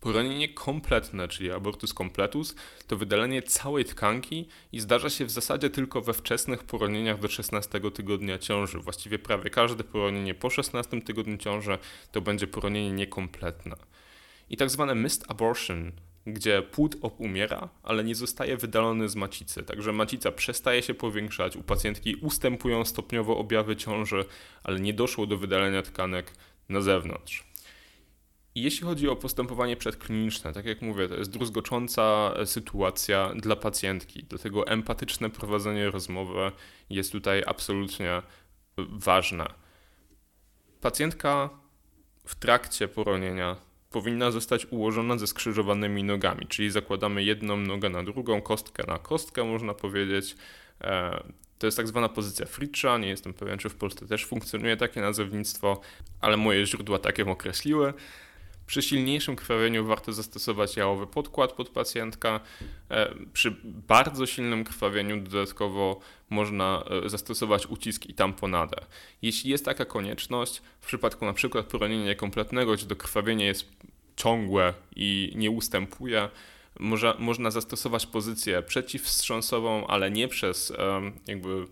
Poronienie 0.00 0.48
kompletne, 0.48 1.28
czyli 1.28 1.52
abortus 1.52 1.94
completus, 1.94 2.54
to 2.86 2.96
wydalenie 2.96 3.42
całej 3.42 3.84
tkanki 3.84 4.48
i 4.72 4.80
zdarza 4.80 5.10
się 5.10 5.24
w 5.24 5.30
zasadzie 5.30 5.70
tylko 5.70 6.00
we 6.00 6.12
wczesnych 6.12 6.64
poronieniach 6.64 7.18
do 7.18 7.28
16 7.28 7.80
tygodnia 7.90 8.38
ciąży. 8.38 8.78
Właściwie 8.78 9.18
prawie 9.18 9.50
każde 9.50 9.84
poronienie 9.84 10.34
po 10.34 10.50
16 10.50 11.02
tygodniu 11.02 11.36
ciąży 11.36 11.78
to 12.12 12.20
będzie 12.20 12.46
poronienie 12.46 12.92
niekompletne 12.92 13.76
i 14.50 14.56
tak 14.56 14.70
zwane 14.70 14.94
missed 14.94 15.30
abortion, 15.30 15.92
gdzie 16.26 16.62
płód 16.62 16.96
umiera, 17.18 17.68
ale 17.82 18.04
nie 18.04 18.14
zostaje 18.14 18.56
wydalony 18.56 19.08
z 19.08 19.16
macicy. 19.16 19.62
Także 19.62 19.92
macica 19.92 20.32
przestaje 20.32 20.82
się 20.82 20.94
powiększać, 20.94 21.56
u 21.56 21.62
pacjentki 21.62 22.14
ustępują 22.14 22.84
stopniowo 22.84 23.38
objawy 23.38 23.76
ciąży, 23.76 24.24
ale 24.64 24.80
nie 24.80 24.94
doszło 24.94 25.26
do 25.26 25.36
wydalenia 25.36 25.82
tkanek 25.82 26.32
na 26.68 26.80
zewnątrz. 26.80 27.50
I 28.54 28.62
jeśli 28.62 28.86
chodzi 28.86 29.08
o 29.08 29.16
postępowanie 29.16 29.76
przedkliniczne, 29.76 30.52
tak 30.52 30.66
jak 30.66 30.82
mówię, 30.82 31.08
to 31.08 31.14
jest 31.14 31.30
druzgocząca 31.30 32.34
sytuacja 32.44 33.32
dla 33.36 33.56
pacjentki, 33.56 34.24
dlatego 34.24 34.66
empatyczne 34.66 35.30
prowadzenie 35.30 35.90
rozmowy 35.90 36.52
jest 36.90 37.12
tutaj 37.12 37.42
absolutnie 37.46 38.22
ważne. 38.76 39.46
Pacjentka 40.80 41.50
w 42.26 42.34
trakcie 42.34 42.88
poronienia 42.88 43.56
powinna 43.90 44.30
zostać 44.30 44.66
ułożona 44.70 45.18
ze 45.18 45.26
skrzyżowanymi 45.26 46.04
nogami, 46.04 46.46
czyli 46.46 46.70
zakładamy 46.70 47.24
jedną 47.24 47.56
nogę 47.56 47.88
na 47.88 48.02
drugą, 48.02 48.42
kostkę 48.42 48.84
na 48.86 48.98
kostkę, 48.98 49.44
można 49.44 49.74
powiedzieć. 49.74 50.36
E, 50.80 51.22
to 51.58 51.66
jest 51.66 51.76
tak 51.76 51.88
zwana 51.88 52.08
pozycja 52.08 52.46
Fritscha. 52.46 52.98
Nie 52.98 53.08
jestem 53.08 53.34
pewien, 53.34 53.58
czy 53.58 53.68
w 53.68 53.74
Polsce 53.74 54.06
też 54.06 54.26
funkcjonuje 54.26 54.76
takie 54.76 55.00
nazewnictwo, 55.00 55.80
ale 56.20 56.36
moje 56.36 56.66
źródła 56.66 56.98
takie 56.98 57.26
określiły. 57.26 57.94
Przy 58.70 58.82
silniejszym 58.82 59.36
krwawieniu 59.36 59.86
warto 59.86 60.12
zastosować 60.12 60.76
jałowy 60.76 61.06
podkład 61.06 61.52
pod 61.52 61.68
pacjentka. 61.68 62.40
E, 62.90 63.14
przy 63.32 63.56
bardzo 63.64 64.26
silnym 64.26 64.64
krwawieniu 64.64 65.20
dodatkowo 65.20 66.00
można 66.28 66.84
e, 67.04 67.08
zastosować 67.08 67.66
ucisk 67.66 68.06
i 68.06 68.14
tamponadę. 68.14 68.76
Jeśli 69.22 69.50
jest 69.50 69.64
taka 69.64 69.84
konieczność, 69.84 70.62
w 70.80 70.86
przypadku 70.86 71.32
przykład 71.34 71.66
poronienia 71.66 72.14
kompletnego, 72.14 72.72
gdzie 72.72 72.86
to 72.86 72.96
krwawienie 72.96 73.46
jest 73.46 73.68
ciągłe 74.16 74.74
i 74.96 75.32
nie 75.34 75.50
ustępuje, 75.50 76.28
może, 76.80 77.14
można 77.18 77.50
zastosować 77.50 78.06
pozycję 78.06 78.62
przeciwwstrząsową, 78.62 79.86
ale 79.86 80.10
nie 80.10 80.28
przez 80.28 80.72
jakby 81.26 81.66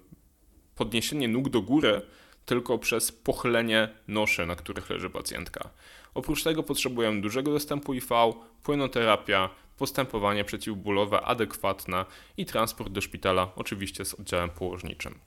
podniesienie 0.74 1.28
nóg 1.28 1.48
do 1.48 1.62
góry, 1.62 2.02
tylko 2.46 2.78
przez 2.78 3.12
pochylenie 3.12 3.88
noszy, 4.08 4.46
na 4.46 4.56
których 4.56 4.90
leży 4.90 5.10
pacjentka. 5.10 5.70
Oprócz 6.14 6.42
tego 6.42 6.62
potrzebują 6.62 7.20
dużego 7.20 7.52
dostępu 7.52 7.94
IV, 7.94 8.32
płynoterapia, 8.62 9.50
postępowanie 9.76 10.44
przeciwbólowe 10.44 11.20
adekwatne 11.20 12.04
i 12.36 12.46
transport 12.46 12.92
do 12.92 13.00
szpitala, 13.00 13.52
oczywiście 13.56 14.04
z 14.04 14.14
oddziałem 14.14 14.50
położniczym. 14.50 15.18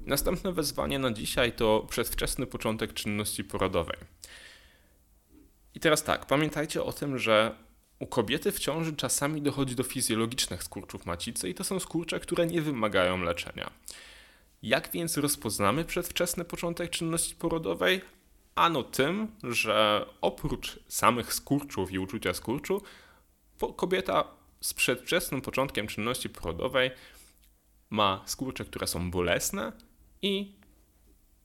Następne 0.00 0.52
wezwanie 0.52 0.98
na 0.98 1.12
dzisiaj 1.12 1.52
to 1.52 1.86
przedwczesny 1.90 2.46
początek 2.46 2.92
czynności 2.92 3.44
porodowej. 3.44 3.96
I 5.74 5.80
teraz 5.80 6.02
tak, 6.02 6.26
pamiętajcie 6.26 6.82
o 6.82 6.92
tym, 6.92 7.18
że 7.18 7.54
u 7.98 8.06
kobiety 8.06 8.52
w 8.52 8.58
ciąży 8.58 8.96
czasami 8.96 9.42
dochodzi 9.42 9.74
do 9.74 9.82
fizjologicznych 9.82 10.62
skurczów 10.62 11.06
macicy 11.06 11.48
i 11.48 11.54
to 11.54 11.64
są 11.64 11.80
skurcze, 11.80 12.20
które 12.20 12.46
nie 12.46 12.62
wymagają 12.62 13.22
leczenia. 13.22 13.70
Jak 14.62 14.90
więc 14.92 15.16
rozpoznamy 15.16 15.84
przedwczesny 15.84 16.44
początek 16.44 16.90
czynności 16.90 17.34
porodowej? 17.34 18.00
Ano 18.56 18.82
tym, 18.82 19.28
że 19.42 20.06
oprócz 20.20 20.78
samych 20.88 21.34
skurczów 21.34 21.92
i 21.92 21.98
uczucia 21.98 22.34
skurczu, 22.34 22.82
kobieta 23.76 24.24
z 24.60 24.74
przedwczesnym 24.74 25.40
początkiem 25.40 25.86
czynności 25.86 26.28
porodowej 26.28 26.90
ma 27.90 28.22
skurcze, 28.26 28.64
które 28.64 28.86
są 28.86 29.10
bolesne 29.10 29.72
i 30.22 30.52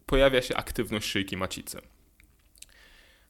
pojawia 0.05 0.41
się 0.41 0.55
aktywność 0.55 1.07
szyjki 1.07 1.37
macicy. 1.37 1.81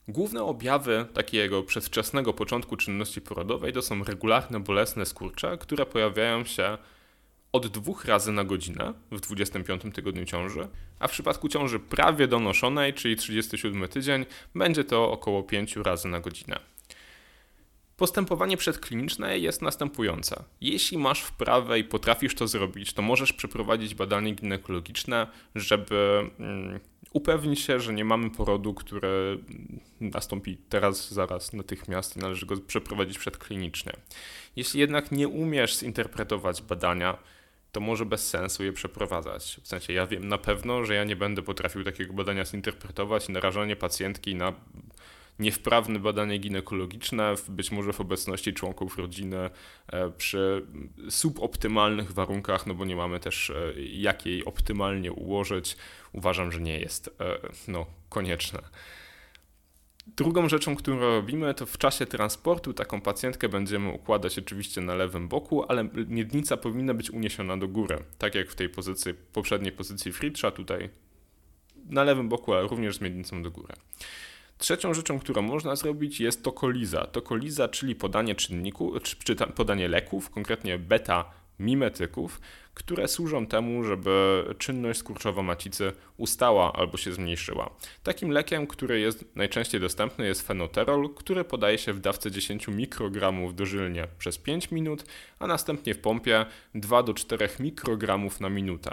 Główne 0.07 0.43
objawy 0.43 1.05
takiego 1.13 1.63
przedwczesnego 1.63 2.33
początku 2.33 2.77
czynności 2.77 3.21
porodowej 3.21 3.73
to 3.73 3.81
są 3.81 4.03
regularne 4.03 4.59
bolesne 4.59 5.05
skurcze, 5.05 5.57
które 5.57 5.85
pojawiają 5.85 6.45
się 6.45 6.77
od 7.51 7.67
dwóch 7.67 8.05
razy 8.05 8.31
na 8.31 8.43
godzinę 8.43 8.93
w 9.11 9.19
25 9.19 9.81
tygodniu 9.93 10.25
ciąży, 10.25 10.67
a 10.99 11.07
w 11.07 11.11
przypadku 11.11 11.49
ciąży 11.49 11.79
prawie 11.79 12.27
donoszonej, 12.27 12.93
czyli 12.93 13.15
37 13.15 13.87
tydzień, 13.87 14.25
będzie 14.55 14.83
to 14.83 15.11
około 15.11 15.43
5 15.43 15.75
razy 15.75 16.07
na 16.07 16.19
godzinę. 16.19 16.59
Postępowanie 17.97 18.57
przedkliniczne 18.57 19.39
jest 19.39 19.61
następujące. 19.61 20.43
Jeśli 20.61 20.97
masz 20.97 21.21
wprawę 21.21 21.79
i 21.79 21.83
potrafisz 21.83 22.35
to 22.35 22.47
zrobić, 22.47 22.93
to 22.93 23.01
możesz 23.01 23.33
przeprowadzić 23.33 23.95
badanie 23.95 24.33
ginekologiczne, 24.33 25.27
żeby 25.55 26.29
mm, 26.39 26.79
upewnić 27.13 27.59
się, 27.59 27.79
że 27.79 27.93
nie 27.93 28.05
mamy 28.05 28.29
porodu, 28.29 28.73
który 28.73 29.39
nastąpi 29.99 30.57
teraz, 30.57 31.11
zaraz, 31.11 31.53
natychmiast 31.53 32.17
i 32.17 32.19
należy 32.19 32.45
go 32.45 32.57
przeprowadzić 32.57 33.19
przedklinicznie. 33.19 33.93
Jeśli 34.55 34.79
jednak 34.79 35.11
nie 35.11 35.27
umiesz 35.27 35.77
zinterpretować 35.77 36.61
badania, 36.61 37.17
to 37.71 37.79
może 37.79 38.05
bez 38.05 38.29
sensu 38.29 38.63
je 38.63 38.73
przeprowadzać. 38.73 39.59
W 39.63 39.67
sensie 39.67 39.93
ja 39.93 40.07
wiem 40.07 40.27
na 40.27 40.37
pewno, 40.37 40.85
że 40.85 40.95
ja 40.95 41.03
nie 41.03 41.15
będę 41.15 41.41
potrafił 41.41 41.83
takiego 41.83 42.13
badania 42.13 42.45
zinterpretować 42.45 43.29
i 43.29 43.31
narażanie 43.31 43.75
pacjentki 43.75 44.35
na 44.35 44.53
niewprawne 45.39 45.99
badanie 45.99 46.37
ginekologiczne, 46.37 47.35
być 47.49 47.71
może 47.71 47.93
w 47.93 48.01
obecności 48.01 48.53
członków 48.53 48.97
rodziny 48.97 49.49
e, 49.87 50.09
przy 50.11 50.65
suboptymalnych 51.09 52.11
warunkach, 52.11 52.67
no 52.67 52.73
bo 52.73 52.85
nie 52.85 52.95
mamy 52.95 53.19
też 53.19 53.49
e, 53.49 53.73
jak 53.77 54.25
jej 54.25 54.45
optymalnie 54.45 55.11
ułożyć, 55.11 55.77
uważam, 56.13 56.51
że 56.51 56.61
nie 56.61 56.79
jest 56.79 57.07
e, 57.07 57.37
no, 57.67 57.85
konieczne. 58.09 58.59
Drugą 60.07 60.49
rzeczą, 60.49 60.75
którą 60.75 60.99
robimy, 60.99 61.53
to 61.53 61.65
w 61.65 61.77
czasie 61.77 62.05
transportu 62.05 62.73
taką 62.73 63.01
pacjentkę 63.01 63.49
będziemy 63.49 63.89
układać 63.89 64.39
oczywiście 64.39 64.81
na 64.81 64.95
lewym 64.95 65.27
boku, 65.27 65.63
ale 65.67 65.89
miednica 66.07 66.57
powinna 66.57 66.93
być 66.93 67.11
uniesiona 67.11 67.57
do 67.57 67.67
góry, 67.67 68.03
tak 68.17 68.35
jak 68.35 68.49
w 68.49 68.55
tej 68.55 68.69
pozycji, 68.69 69.13
poprzedniej 69.13 69.71
pozycji 69.71 70.11
Fritzscha, 70.11 70.51
tutaj 70.51 70.89
na 71.89 72.03
lewym 72.03 72.29
boku, 72.29 72.53
ale 72.53 72.67
również 72.67 72.95
z 72.95 73.01
miednicą 73.01 73.43
do 73.43 73.51
góry. 73.51 73.73
Trzecią 74.57 74.93
rzeczą, 74.93 75.19
którą 75.19 75.41
można 75.41 75.75
zrobić 75.75 76.19
jest 76.19 76.43
tokoliza. 76.43 77.07
Tokoliza, 77.07 77.67
czyli 77.67 77.95
podanie 77.95 78.35
czynniku, 78.35 78.93
czy 78.99 79.35
podanie 79.35 79.87
leków, 79.87 80.29
konkretnie 80.29 80.79
beta 80.79 81.40
mimetyków, 81.61 82.41
które 82.73 83.07
służą 83.07 83.47
temu, 83.47 83.83
żeby 83.83 84.43
czynność 84.57 84.99
skurczowa 84.99 85.43
macicy 85.43 85.91
ustała 86.17 86.73
albo 86.73 86.97
się 86.97 87.13
zmniejszyła. 87.13 87.75
Takim 88.03 88.31
lekiem, 88.31 88.67
który 88.67 88.99
jest 88.99 89.25
najczęściej 89.35 89.81
dostępny 89.81 90.27
jest 90.27 90.47
fenoterol, 90.47 91.13
który 91.15 91.43
podaje 91.43 91.77
się 91.77 91.93
w 91.93 91.99
dawce 91.99 92.31
10 92.31 92.67
mikrogramów 92.67 93.55
dożylnie 93.55 94.07
przez 94.19 94.37
5 94.37 94.71
minut, 94.71 95.05
a 95.39 95.47
następnie 95.47 95.93
w 95.93 95.99
pompie 95.99 96.45
2 96.75 97.03
do 97.03 97.13
4 97.13 97.49
mikrogramów 97.59 98.39
na 98.39 98.49
minutę. 98.49 98.91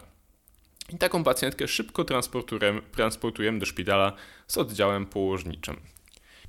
I 0.93 0.99
taką 0.99 1.25
pacjentkę 1.25 1.69
szybko 1.69 2.05
transportujemy, 2.05 2.83
transportujemy 2.83 3.59
do 3.59 3.67
szpitala 3.67 4.13
z 4.47 4.59
oddziałem 4.59 5.07
położniczym. 5.07 5.77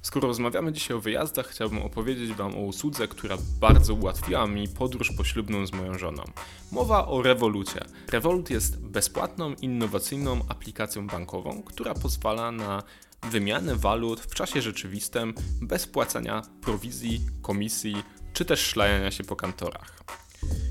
Skoro 0.02 0.28
rozmawiamy 0.28 0.72
dzisiaj 0.72 0.98
o 0.98 1.02
wyjazdach, 1.02 1.48
chciałbym 1.48 1.82
opowiedzieć 1.82 2.34
Wam 2.34 2.56
o 2.56 2.60
usłudze, 2.60 3.08
która 3.08 3.38
bardzo 3.60 3.94
ułatwiła 3.94 4.48
mi 4.48 4.68
podróż 4.68 5.12
poślubną 5.18 5.68
z 5.68 5.74
moją 5.74 5.98
żoną. 5.98 6.24
Mowa 6.72 7.08
o 7.08 7.22
Revolucie. 7.22 7.86
Revolut 8.12 8.50
jest 8.50 8.80
bezpłatną, 8.80 9.54
innowacyjną 9.54 10.40
aplikacją 10.50 11.08
bankową, 11.08 11.64
która 11.64 11.94
pozwala 11.94 12.52
na 12.52 12.84
wymianę 13.24 13.76
walut 13.76 14.20
w 14.20 14.36
czasie 14.36 14.62
rzeczywistym 14.62 15.34
bez 15.62 15.88
płacenia 15.88 16.42
prowizji, 16.62 17.22
komisji 17.42 18.04
czy 18.34 18.46
też 18.46 18.60
szlajania 18.60 19.12
się 19.12 19.24
po 19.24 19.36
kantorach. 19.36 20.04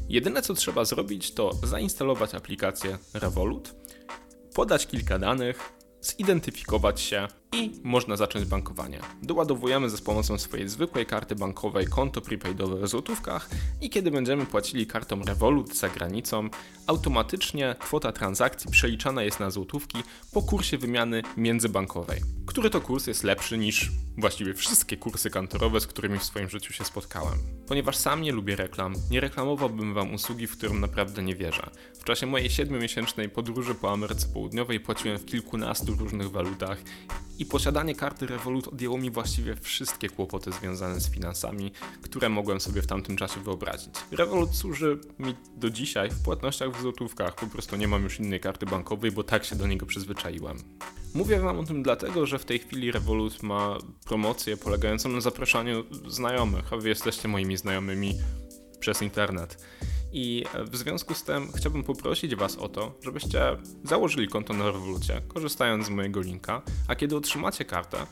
Jedyne 0.08 0.42
co 0.42 0.54
trzeba 0.54 0.84
zrobić 0.84 1.34
to 1.34 1.50
zainstalować 1.62 2.34
aplikację 2.34 2.98
Revolut, 3.14 3.74
podać 4.54 4.86
kilka 4.86 5.18
danych, 5.18 5.72
zidentyfikować 6.00 7.00
się 7.00 7.28
i 7.52 7.72
można 7.82 8.16
zacząć 8.16 8.44
bankowanie. 8.44 9.00
Doładowujemy 9.22 9.90
za 9.90 9.98
pomocą 9.98 10.38
swojej 10.38 10.68
zwykłej 10.68 11.06
karty 11.06 11.34
bankowej 11.34 11.86
konto 11.86 12.20
prepaidowe 12.20 12.86
w 12.86 12.88
złotówkach 12.88 13.50
i 13.80 13.90
kiedy 13.90 14.10
będziemy 14.10 14.46
płacili 14.46 14.86
kartą 14.86 15.22
Revolut 15.22 15.76
za 15.76 15.88
granicą, 15.88 16.48
automatycznie 16.86 17.76
kwota 17.78 18.12
transakcji 18.12 18.70
przeliczana 18.70 19.22
jest 19.22 19.40
na 19.40 19.50
złotówki 19.50 19.98
po 20.32 20.42
kursie 20.42 20.78
wymiany 20.78 21.22
międzybankowej, 21.36 22.20
który 22.46 22.70
to 22.70 22.80
kurs 22.80 23.06
jest 23.06 23.24
lepszy 23.24 23.58
niż 23.58 23.90
właściwie 24.18 24.54
wszystkie 24.54 24.96
kursy 24.96 25.30
kantorowe, 25.30 25.80
z 25.80 25.86
którymi 25.86 26.18
w 26.18 26.24
swoim 26.24 26.48
życiu 26.48 26.72
się 26.72 26.84
spotkałem. 26.84 27.38
Ponieważ 27.66 27.96
sam 27.96 28.22
nie 28.22 28.32
lubię 28.32 28.56
reklam, 28.56 28.94
nie 29.10 29.20
reklamowałbym 29.20 29.94
wam 29.94 30.14
usługi, 30.14 30.46
w 30.46 30.56
którą 30.56 30.74
naprawdę 30.74 31.22
nie 31.22 31.34
wierzę. 31.34 31.70
W 32.00 32.04
czasie 32.04 32.26
mojej 32.26 32.48
7-miesięcznej 32.48 33.28
podróży 33.28 33.74
po 33.74 33.92
Ameryce 33.92 34.26
Południowej 34.28 34.80
płaciłem 34.80 35.18
w 35.18 35.26
kilkunastu 35.26 35.94
różnych 35.94 36.30
walutach 36.30 36.78
i 37.38 37.46
posiadanie 37.46 37.94
karty 37.94 38.26
Revolut 38.26 38.68
odjęło 38.68 38.98
mi 38.98 39.10
właściwie 39.10 39.56
wszystkie 39.56 40.08
kłopoty 40.08 40.52
związane 40.52 41.00
z 41.00 41.10
finansami, 41.10 41.72
które 42.02 42.28
mogłem 42.28 42.60
sobie 42.60 42.82
w 42.82 42.86
tamtym 42.86 43.16
czasie 43.16 43.40
wyobrazić. 43.40 43.94
Revolut 44.12 44.54
służy 44.54 44.98
mi 45.18 45.34
do 45.56 45.70
dzisiaj 45.70 46.10
w 46.10 46.22
płatnościach 46.22 46.76
w 46.76 46.82
złotówkach, 46.82 47.34
po 47.34 47.46
prostu 47.46 47.76
nie 47.76 47.88
mam 47.88 48.02
już 48.02 48.20
innej 48.20 48.40
karty 48.40 48.66
bankowej, 48.66 49.12
bo 49.12 49.24
tak 49.24 49.44
się 49.44 49.56
do 49.56 49.66
niego 49.66 49.86
przyzwyczaiłem. 49.86 50.58
Mówię 51.14 51.40
Wam 51.40 51.58
o 51.58 51.64
tym 51.64 51.82
dlatego, 51.82 52.26
że 52.26 52.38
w 52.38 52.44
tej 52.44 52.58
chwili 52.58 52.92
Revolut 52.92 53.42
ma 53.42 53.78
promocję 54.04 54.56
polegającą 54.56 55.08
na 55.08 55.20
zapraszaniu 55.20 55.84
znajomych, 56.08 56.72
a 56.72 56.76
Wy 56.76 56.88
jesteście 56.88 57.28
moimi 57.28 57.56
znajomymi 57.56 58.14
przez 58.80 59.02
internet. 59.02 59.66
I 60.12 60.44
w 60.70 60.76
związku 60.76 61.14
z 61.14 61.22
tym 61.22 61.52
chciałbym 61.52 61.84
poprosić 61.84 62.34
Was 62.34 62.56
o 62.56 62.68
to, 62.68 62.94
żebyście 63.02 63.56
założyli 63.84 64.28
konto 64.28 64.54
na 64.54 64.66
Revolucie, 64.66 65.22
korzystając 65.28 65.86
z 65.86 65.90
mojego 65.90 66.20
linka, 66.20 66.62
a 66.88 66.96
kiedy 66.96 67.16
otrzymacie 67.16 67.64
kartę, 67.64 68.06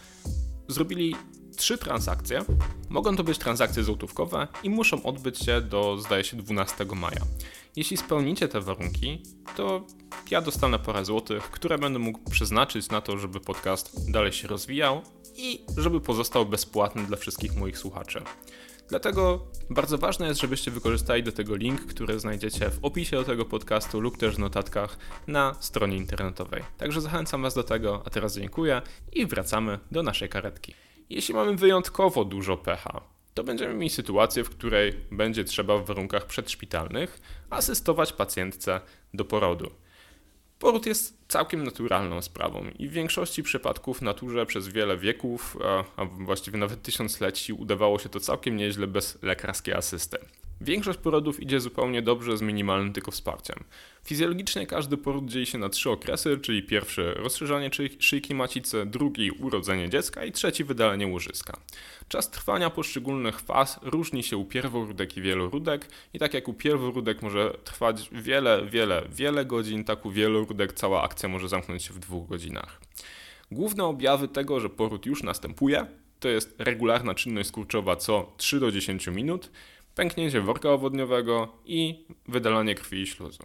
zrobili 0.69 1.17
trzy 1.57 1.79
transakcje. 1.79 2.45
Mogą 2.89 3.17
to 3.17 3.25
być 3.25 3.39
transakcje 3.39 3.83
złotówkowe 3.83 4.49
i 4.63 4.71
muszą 4.71 5.03
odbyć 5.03 5.39
się 5.39 5.61
do, 5.61 5.99
zdaje 5.99 6.25
się, 6.25 6.37
12 6.37 6.85
maja. 6.85 7.21
Jeśli 7.77 7.97
spełnicie 7.97 8.49
te 8.49 8.61
warunki, 8.61 9.23
to 9.57 9.87
ja 10.31 10.41
dostanę 10.41 10.79
parę 10.79 11.05
złotych, 11.05 11.43
które 11.51 11.79
będę 11.79 11.99
mógł 11.99 12.31
przeznaczyć 12.31 12.91
na 12.91 13.01
to, 13.01 13.19
żeby 13.19 13.41
podcast 13.41 14.11
dalej 14.11 14.33
się 14.33 14.49
rozwijał 14.49 15.03
i 15.37 15.65
żeby 15.77 16.01
pozostał 16.01 16.47
bezpłatny 16.47 17.03
dla 17.03 17.17
wszystkich 17.17 17.57
moich 17.57 17.79
słuchaczy. 17.79 18.23
Dlatego 18.89 19.47
bardzo 19.71 19.99
ważne 19.99 20.29
jest, 20.29 20.41
żebyście 20.41 20.71
wykorzystali 20.71 21.23
do 21.23 21.33
tego 21.33 21.57
link, 21.57 21.81
który 21.87 22.19
znajdziecie 22.19 22.71
w 22.71 22.79
opisie 22.85 23.17
do 23.17 23.25
tego 23.25 23.45
podcastu 23.45 24.01
lub 24.01 24.17
też 24.19 24.37
w 24.37 24.39
notatkach 24.39 24.99
na 25.27 25.55
stronie 25.61 25.97
internetowej. 25.97 26.63
Także 26.79 27.01
zachęcam 27.01 27.43
Was 27.43 27.55
do 27.55 27.65
tego, 27.65 28.03
a 28.07 28.11
teraz 28.11 28.35
dziękuję 28.35 28.83
i 29.13 29.27
wracamy 29.27 29.79
do 29.91 30.03
naszej 30.03 30.29
karetki. 30.29 30.75
Jeśli 31.11 31.35
mamy 31.35 31.57
wyjątkowo 31.57 32.25
dużo 32.25 32.57
pecha, 32.57 33.01
to 33.35 33.45
będziemy 33.45 33.75
mieli 33.75 33.91
sytuację, 33.91 34.45
w 34.45 34.51
której 34.51 34.93
będzie 35.11 35.45
trzeba 35.45 35.79
w 35.79 35.87
warunkach 35.87 36.27
przedszpitalnych 36.27 37.21
asystować 37.51 38.13
pacjentce 38.13 38.81
do 39.15 39.25
porodu. 39.25 39.71
Poród 40.59 40.87
jest 40.87 41.19
całkiem 41.29 41.65
naturalną 41.65 42.23
sprawą 42.23 42.65
i 42.79 42.89
w 42.89 42.93
większości 42.93 43.43
przypadków 43.43 44.03
naturze 44.03 44.47
przez 44.47 44.69
wiele 44.69 44.97
wieków, 44.97 45.57
a 45.97 46.05
właściwie 46.05 46.59
nawet 46.59 46.83
tysiącleci 46.83 47.53
udawało 47.53 47.99
się 47.99 48.09
to 48.09 48.21
całkiem 48.21 48.57
nieźle 48.57 48.87
bez 48.87 49.23
lekarskiej 49.23 49.75
asysty. 49.75 50.19
Większość 50.61 50.99
porodów 50.99 51.43
idzie 51.43 51.61
zupełnie 51.61 52.03
dobrze 52.03 52.37
z 52.37 52.43
minimalnym 52.43 52.93
tylko 52.93 53.11
wsparciem. 53.11 53.65
Fizjologicznie 54.05 54.67
każdy 54.67 54.97
poród 54.97 55.31
dzieje 55.31 55.47
się 55.47 55.59
na 55.59 55.69
trzy 55.69 55.91
okresy, 55.91 56.39
czyli 56.39 56.63
pierwszy 56.63 57.15
rozszerzanie 57.15 57.71
szyjki 57.99 58.35
macicy, 58.35 58.87
drugi 58.87 59.31
urodzenie 59.31 59.91
dziecka 59.91 60.25
i 60.25 60.33
trzeci 60.33 60.65
wydalenie 60.65 61.07
łożyska. 61.07 61.57
Czas 62.09 62.31
trwania 62.31 62.71
poszczególnych 62.71 63.41
faz 63.41 63.79
różni 63.83 64.23
się 64.23 64.37
u 64.37 64.45
pierworódek 64.45 65.17
i 65.17 65.23
wieloródek 65.23 65.89
i 66.15 66.19
tak 66.19 66.35
jak 66.35 66.49
u 66.49 66.55
pierworódek 66.55 67.23
może 67.23 67.59
trwać 67.65 68.09
wiele, 68.13 68.67
wiele, 68.67 69.03
wiele 69.13 69.45
godzin, 69.45 69.85
tak 69.85 70.07
u 70.07 70.11
wieloródek 70.11 70.73
cała 70.73 71.03
akcja 71.03 71.29
może 71.29 71.49
zamknąć 71.49 71.83
się 71.83 71.95
w 71.95 71.99
dwóch 71.99 72.29
godzinach. 72.29 72.81
Główne 73.51 73.85
objawy 73.85 74.29
tego, 74.29 74.61
że 74.61 74.69
poród 74.69 75.07
już 75.07 75.23
następuje, 75.23 75.87
to 76.21 76.29
jest 76.29 76.55
regularna 76.59 77.15
czynność 77.15 77.49
skurczowa 77.49 77.97
co 77.97 78.33
3 78.37 78.61
do 78.61 78.73
10 78.73 79.07
minut, 79.07 79.51
pęknięcie 79.97 80.41
worka 80.41 80.71
owodniowego 80.71 81.49
i 81.65 82.07
wydalanie 82.29 82.75
krwi 82.75 83.03
i 83.03 83.07
śluzu. 83.07 83.43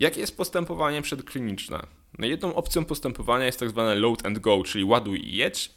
Jakie 0.00 0.20
jest 0.20 0.36
postępowanie 0.36 1.02
przedkliniczne? 1.02 1.86
No 2.18 2.26
jedną 2.26 2.54
opcją 2.54 2.84
postępowania 2.84 3.46
jest 3.46 3.60
tak 3.60 3.70
zwane 3.70 3.94
load 3.94 4.26
and 4.26 4.38
go, 4.38 4.62
czyli 4.64 4.84
ładuj 4.84 5.28
i 5.28 5.36
jedź, 5.36 5.70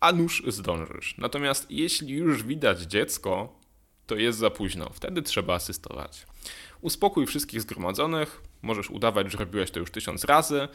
a 0.00 0.12
nuż 0.12 0.42
zdążysz. 0.46 1.14
Natomiast 1.18 1.70
jeśli 1.70 2.14
już 2.14 2.42
widać 2.42 2.80
dziecko, 2.80 3.58
to 4.06 4.16
jest 4.16 4.38
za 4.38 4.50
późno. 4.50 4.90
Wtedy 4.92 5.22
trzeba 5.22 5.54
asystować. 5.54 6.26
Uspokój 6.80 7.26
wszystkich 7.26 7.60
zgromadzonych, 7.60 8.42
możesz 8.62 8.90
udawać, 8.90 9.32
że 9.32 9.38
robiłeś 9.38 9.70
to 9.70 9.80
już 9.80 9.90
tysiąc 9.90 10.24
razy, 10.24 10.68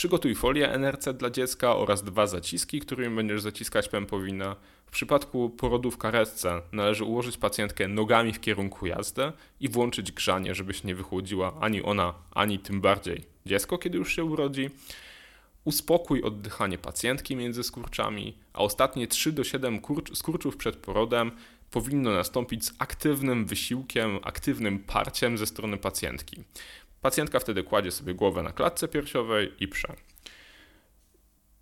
Przygotuj 0.00 0.34
folię 0.34 0.72
NRC 0.72 1.08
dla 1.14 1.30
dziecka 1.30 1.76
oraz 1.76 2.04
dwa 2.04 2.26
zaciski, 2.26 2.80
którymi 2.80 3.16
będziesz 3.16 3.42
zaciskać 3.42 3.88
pępowinę. 3.88 4.56
W 4.86 4.90
przypadku 4.90 5.50
porodu 5.50 5.90
w 5.90 5.98
karetce 5.98 6.62
należy 6.72 7.04
ułożyć 7.04 7.36
pacjentkę 7.36 7.88
nogami 7.88 8.32
w 8.32 8.40
kierunku 8.40 8.86
jazdy 8.86 9.32
i 9.60 9.68
włączyć 9.68 10.12
grzanie, 10.12 10.54
żeby 10.54 10.74
się 10.74 10.88
nie 10.88 10.94
wychłodziła 10.94 11.54
ani 11.60 11.82
ona, 11.82 12.14
ani 12.34 12.58
tym 12.58 12.80
bardziej 12.80 13.24
dziecko, 13.46 13.78
kiedy 13.78 13.98
już 13.98 14.16
się 14.16 14.24
urodzi. 14.24 14.70
Uspokój 15.64 16.22
oddychanie 16.22 16.78
pacjentki 16.78 17.36
między 17.36 17.62
skurczami, 17.62 18.36
a 18.52 18.58
ostatnie 18.58 19.06
3 19.06 19.32
do 19.32 19.44
7 19.44 19.80
skurczów 20.14 20.56
przed 20.56 20.76
porodem 20.76 21.32
powinno 21.70 22.10
nastąpić 22.10 22.64
z 22.64 22.72
aktywnym 22.78 23.46
wysiłkiem, 23.46 24.18
aktywnym 24.22 24.78
parciem 24.78 25.38
ze 25.38 25.46
strony 25.46 25.76
pacjentki. 25.76 26.36
Pacjentka 27.00 27.40
wtedy 27.40 27.62
kładzie 27.62 27.90
sobie 27.90 28.14
głowę 28.14 28.42
na 28.42 28.52
klatce 28.52 28.88
piersiowej 28.88 29.52
i 29.60 29.68
prze. 29.68 29.96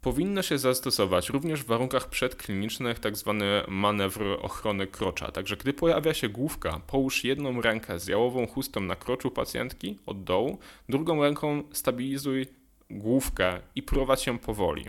Powinno 0.01 0.43
się 0.43 0.59
zastosować 0.59 1.29
również 1.29 1.63
w 1.63 1.67
warunkach 1.67 2.09
przedklinicznych 2.09 2.99
tzw. 2.99 3.37
Tak 3.41 3.71
manewr 3.71 4.39
ochrony 4.43 4.87
krocza. 4.87 5.33
Także 5.33 5.57
gdy 5.57 5.73
pojawia 5.73 6.15
się 6.15 6.29
główka, 6.29 6.81
połóż 6.87 7.25
jedną 7.25 7.61
rękę 7.61 7.99
z 7.99 8.07
jałową 8.07 8.47
chustą 8.47 8.81
na 8.81 8.97
kroczu 8.97 9.31
pacjentki 9.31 9.99
od 10.07 10.25
dołu, 10.25 10.59
drugą 10.89 11.23
ręką 11.23 11.63
stabilizuj 11.73 12.47
główkę 12.91 13.61
i 13.75 13.83
prowadź 13.83 14.27
ją 14.27 14.39
powoli. 14.39 14.85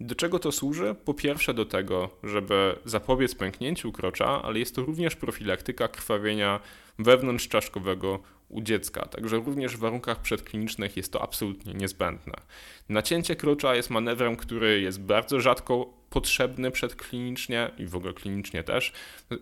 Do 0.00 0.14
czego 0.14 0.38
to 0.38 0.52
służy? 0.52 0.94
Po 1.04 1.14
pierwsze 1.14 1.54
do 1.54 1.64
tego, 1.64 2.10
żeby 2.22 2.76
zapobiec 2.84 3.34
pęknięciu 3.34 3.92
krocza, 3.92 4.42
ale 4.42 4.58
jest 4.58 4.74
to 4.74 4.82
również 4.82 5.16
profilaktyka 5.16 5.88
krwawienia 5.88 6.60
wewnątrzczaszkowego 6.98 8.18
u 8.48 8.62
dziecka, 8.62 9.06
także 9.06 9.36
również 9.36 9.76
w 9.76 9.80
warunkach 9.80 10.22
przedklinicznych 10.22 10.96
jest 10.96 11.12
to 11.12 11.22
absolutnie 11.22 11.74
niezbędne. 11.74 12.34
Nacięcie 12.88 13.36
krocza 13.36 13.74
jest 13.74 13.90
manewrem, 13.90 14.36
który 14.36 14.80
jest 14.80 15.00
bardzo 15.00 15.40
rzadko 15.40 15.86
potrzebny 16.10 16.70
przedklinicznie 16.70 17.70
i 17.78 17.86
w 17.86 17.96
ogóle 17.96 18.12
klinicznie 18.12 18.62
też 18.62 18.92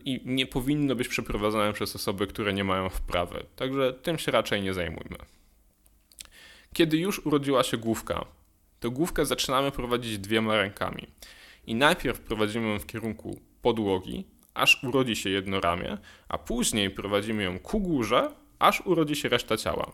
i 0.05 0.21
nie 0.25 0.47
powinno 0.47 0.95
być 0.95 1.09
przeprowadzane 1.09 1.73
przez 1.73 1.97
osoby, 1.97 2.27
które 2.27 2.53
nie 2.53 2.65
mają 2.65 2.89
wprawy, 2.89 3.45
także 3.57 3.93
tym 3.93 4.19
się 4.19 4.33
raczej 4.33 4.63
nie 4.63 4.75
zajmujmy. 4.75 5.19
Kiedy 6.73 6.97
już 6.97 7.27
urodziła 7.27 7.63
się 7.63 7.77
główka, 7.77 8.25
to 8.81 8.91
główkę 8.91 9.27
zaczynamy 9.27 9.71
prowadzić 9.71 10.19
dwiema 10.19 10.57
rękami. 10.57 11.07
I 11.67 11.75
najpierw 11.75 12.21
prowadzimy 12.21 12.69
ją 12.69 12.79
w 12.79 12.87
kierunku 12.87 13.41
podłogi, 13.63 14.25
aż 14.55 14.85
urodzi 14.85 15.17
się 15.17 15.31
jedno 15.31 15.61
ramię, 15.61 15.99
a 16.29 16.39
później 16.39 16.91
prowadzimy 16.91 17.43
ją 17.43 17.59
ku 17.59 17.81
górze, 17.81 18.31
aż 18.59 18.81
urodzi 18.87 19.17
się 19.17 19.29
reszta 19.29 19.57
ciała. 19.57 19.93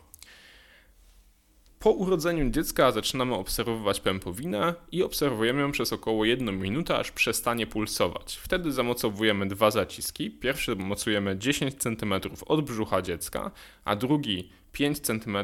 Po 1.79 1.91
urodzeniu 1.91 2.51
dziecka 2.51 2.93
zaczynamy 2.93 3.35
obserwować 3.35 4.01
pępowinę 4.01 4.75
i 4.93 5.03
obserwujemy 5.03 5.61
ją 5.61 5.73
przez 5.73 5.93
około 5.93 6.25
1 6.25 6.61
minutę, 6.61 6.99
aż 6.99 7.11
przestanie 7.11 7.67
pulsować. 7.67 8.37
Wtedy 8.37 8.73
zamocowujemy 8.73 9.49
dwa 9.49 9.71
zaciski. 9.71 10.31
Pierwszy 10.31 10.77
mocujemy 10.77 11.39
10 11.39 11.75
cm 11.75 12.15
od 12.47 12.65
brzucha 12.65 13.03
dziecka, 13.03 13.51
a 13.85 13.97
drugi 13.97 14.51
5 14.73 15.01
cm 15.01 15.37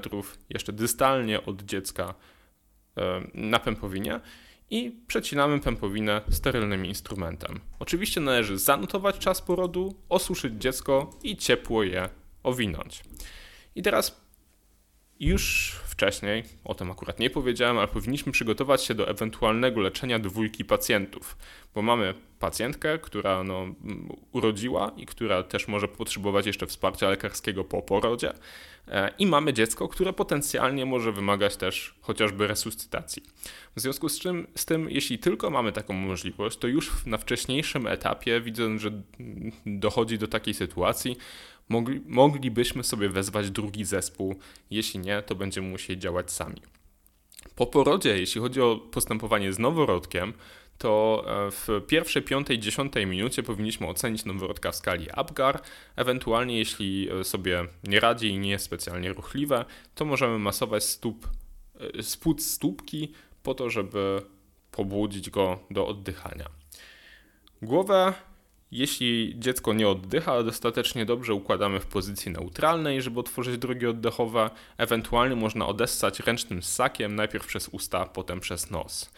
jeszcze 0.51 0.73
dystalnie 0.73 1.45
od 1.45 1.63
dziecka 1.63 2.15
na 3.35 3.59
pępowinie 3.59 4.21
i 4.71 5.01
przecinamy 5.07 5.61
pępowinę 5.61 6.21
sterylnym 6.31 6.87
instrumentem. 6.87 7.61
Oczywiście 7.79 8.21
należy 8.21 8.59
zanotować 8.59 9.19
czas 9.19 9.43
porodu, 9.43 9.95
osuszyć 10.09 10.55
dziecko 10.55 11.11
i 11.23 11.37
ciepło 11.37 11.83
je 11.83 12.09
owinąć. 12.43 13.03
I 13.75 13.83
teraz 13.83 14.21
już 15.21 15.73
wcześniej, 16.01 16.45
o 16.65 16.75
tym 16.75 16.91
akurat 16.91 17.19
nie 17.19 17.31
powiedziałem, 17.31 17.79
ale 17.79 17.89
powinniśmy 17.89 18.33
przygotować 18.33 18.85
się 18.85 18.95
do 18.95 19.09
ewentualnego 19.09 19.81
leczenia 19.81 20.19
dwójki 20.19 20.65
pacjentów, 20.65 21.37
bo 21.75 21.83
mamy 21.83 22.15
pacjentkę, 22.39 22.99
która 22.99 23.45
no, 23.45 23.67
urodziła 24.33 24.93
i 24.97 25.07
która 25.07 25.43
też 25.43 25.69
może 25.69 25.89
potrzebować 25.89 26.47
jeszcze 26.47 26.67
wsparcia 26.67 27.11
lekarskiego 27.11 27.65
po 27.65 27.83
porodzie, 27.83 28.33
e, 28.89 29.11
i 29.19 29.27
mamy 29.27 29.53
dziecko, 29.53 29.89
które 29.89 30.13
potencjalnie 30.13 30.87
może 30.87 31.13
wymagać 31.13 31.57
też 31.57 31.95
chociażby 32.01 32.47
resuscytacji. 32.47 33.23
W 33.77 33.81
związku 33.81 34.09
z, 34.09 34.21
czym, 34.21 34.47
z 34.57 34.65
tym, 34.65 34.91
jeśli 34.91 35.19
tylko 35.19 35.51
mamy 35.51 35.73
taką 35.73 35.95
możliwość, 35.95 36.59
to 36.59 36.69
już 36.69 37.07
na 37.07 37.19
wcześniejszym 37.19 37.87
etapie, 37.87 38.41
widząc, 38.41 38.83
że 38.83 38.91
dochodzi 39.67 40.19
do 40.19 40.29
takiej 40.29 40.55
sytuacji, 40.55 41.17
mogli, 41.71 42.01
moglibyśmy 42.07 42.85
sobie 42.85 43.09
wezwać 43.09 43.51
drugi 43.51 43.85
zespół. 43.85 44.35
Jeśli 44.71 45.01
nie, 45.01 45.23
to 45.23 45.35
będziemy 45.35 45.69
musieli 45.69 46.01
działać 46.01 46.33
sami. 46.33 46.63
Po 47.57 47.67
porodzie, 47.67 48.19
jeśli 48.19 48.41
chodzi 48.41 48.61
o 48.61 48.77
postępowanie 48.77 49.53
z 49.53 49.59
noworodkiem, 49.59 50.33
to 50.79 51.25
e, 51.27 51.51
w 51.51 51.69
pierwszej, 51.87 52.23
piątej, 52.23 52.59
dziesiątej 52.59 53.07
minucie 53.07 53.43
powinniśmy 53.43 53.87
ocenić 53.87 54.25
noworodka 54.25 54.73
w 54.73 54.77
skali 54.77 55.11
Apgar. 55.11 55.63
Ewentualnie, 55.97 56.59
jeśli 56.59 57.09
e, 57.11 57.25
sobie 57.25 57.65
nie 57.85 58.01
radzi 58.01 58.29
i 58.29 58.39
nie 58.39 58.51
jest 58.51 58.65
specjalnie 58.65 59.13
ruchliwe, 59.13 59.65
to 59.95 60.05
możemy 60.05 60.39
masować 60.39 60.85
stóp, 60.85 61.29
e, 61.99 62.03
spód 62.03 62.43
stópki 62.43 63.13
po 63.43 63.55
to, 63.55 63.71
żeby 63.71 64.23
pobudzić 64.71 65.31
go 65.31 65.59
do 65.71 65.87
oddychania. 65.87 66.47
Głowę 67.63 68.13
jeśli 68.73 69.35
dziecko 69.39 69.73
nie 69.73 69.89
oddycha, 69.89 70.43
dostatecznie 70.43 71.07
dobrze 71.07 71.35
układamy 71.35 71.81
w 71.81 71.87
pozycji 71.87 72.33
neutralnej, 72.33 73.03
żeby 73.03 73.21
otworzyć 73.21 73.59
drogi 73.59 73.87
oddechowe, 73.87 74.51
ewentualnie 74.79 75.37
można 75.37 75.67
odessać 75.67 76.21
ręcznym 76.21 76.63
ssakiem, 76.63 77.17
najpierw 77.17 77.47
przez 77.47 77.69
usta, 77.69 78.07
potem 78.07 78.41
przez 78.41 78.71
nos. 78.71 79.11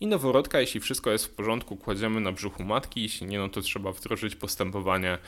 I 0.00 0.06
noworodka, 0.06 0.60
jeśli 0.60 0.80
wszystko 0.80 1.10
jest 1.10 1.26
w 1.26 1.30
porządku, 1.30 1.76
kładziemy 1.76 2.20
na 2.20 2.32
brzuchu 2.32 2.64
matki, 2.64 3.02
jeśli 3.02 3.26
nie, 3.26 3.38
no 3.38 3.48
to 3.48 3.60
trzeba 3.60 3.92
wdrożyć 3.92 4.36
postępowanie 4.36 5.18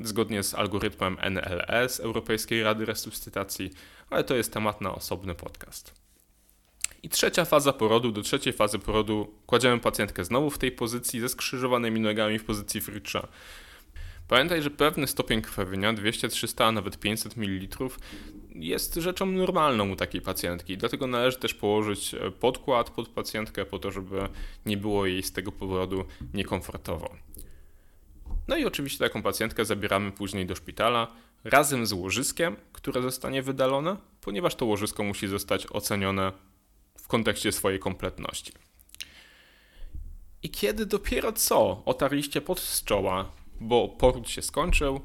zgodnie 0.00 0.42
z 0.42 0.54
algorytmem 0.54 1.16
NLS 1.20 2.00
Europejskiej 2.00 2.62
Rady 2.62 2.84
Resuscytacji, 2.84 3.70
ale 4.10 4.24
to 4.24 4.34
jest 4.34 4.52
temat 4.52 4.80
na 4.80 4.94
osobny 4.94 5.34
podcast. 5.34 6.09
I 7.02 7.08
trzecia 7.08 7.44
faza 7.44 7.72
porodu, 7.72 8.12
do 8.12 8.22
trzeciej 8.22 8.52
fazy 8.52 8.78
porodu 8.78 9.34
kładziemy 9.46 9.80
pacjentkę 9.80 10.24
znowu 10.24 10.50
w 10.50 10.58
tej 10.58 10.72
pozycji 10.72 11.20
ze 11.20 11.28
skrzyżowanymi 11.28 12.00
nogami 12.00 12.38
w 12.38 12.44
pozycji 12.44 12.80
Fritscha. 12.80 13.28
Pamiętaj, 14.28 14.62
że 14.62 14.70
pewny 14.70 15.06
stopień 15.06 15.42
krwawienia, 15.42 15.92
200, 15.92 16.28
300, 16.28 16.66
a 16.66 16.72
nawet 16.72 16.98
500 16.98 17.36
ml, 17.36 17.88
jest 18.54 18.94
rzeczą 18.94 19.26
normalną 19.26 19.90
u 19.90 19.96
takiej 19.96 20.20
pacjentki. 20.20 20.76
Dlatego 20.76 21.06
należy 21.06 21.38
też 21.38 21.54
położyć 21.54 22.14
e, 22.14 22.30
podkład 22.30 22.90
pod 22.90 23.08
pacjentkę 23.08 23.64
po 23.64 23.78
to, 23.78 23.90
żeby 23.90 24.28
nie 24.66 24.76
było 24.76 25.06
jej 25.06 25.22
z 25.22 25.32
tego 25.32 25.52
powodu 25.52 26.04
niekomfortowo. 26.34 27.14
No 28.48 28.56
i 28.56 28.64
oczywiście 28.64 29.04
taką 29.04 29.22
pacjentkę 29.22 29.64
zabieramy 29.64 30.12
później 30.12 30.46
do 30.46 30.56
szpitala 30.56 31.08
razem 31.44 31.86
z 31.86 31.92
łożyskiem, 31.92 32.56
które 32.72 33.02
zostanie 33.02 33.42
wydalone, 33.42 33.96
ponieważ 34.20 34.54
to 34.54 34.66
łożysko 34.66 35.02
musi 35.02 35.28
zostać 35.28 35.66
ocenione 35.70 36.32
kontekście 37.10 37.52
swojej 37.52 37.78
kompletności. 37.78 38.52
I 40.42 40.50
kiedy 40.50 40.86
dopiero 40.86 41.32
co 41.32 41.82
otarliście 41.84 42.40
pod 42.40 42.60
z 42.60 42.84
czoła, 42.84 43.32
bo 43.60 43.88
poród 43.88 44.30
się 44.30 44.42
skończył, 44.42 45.00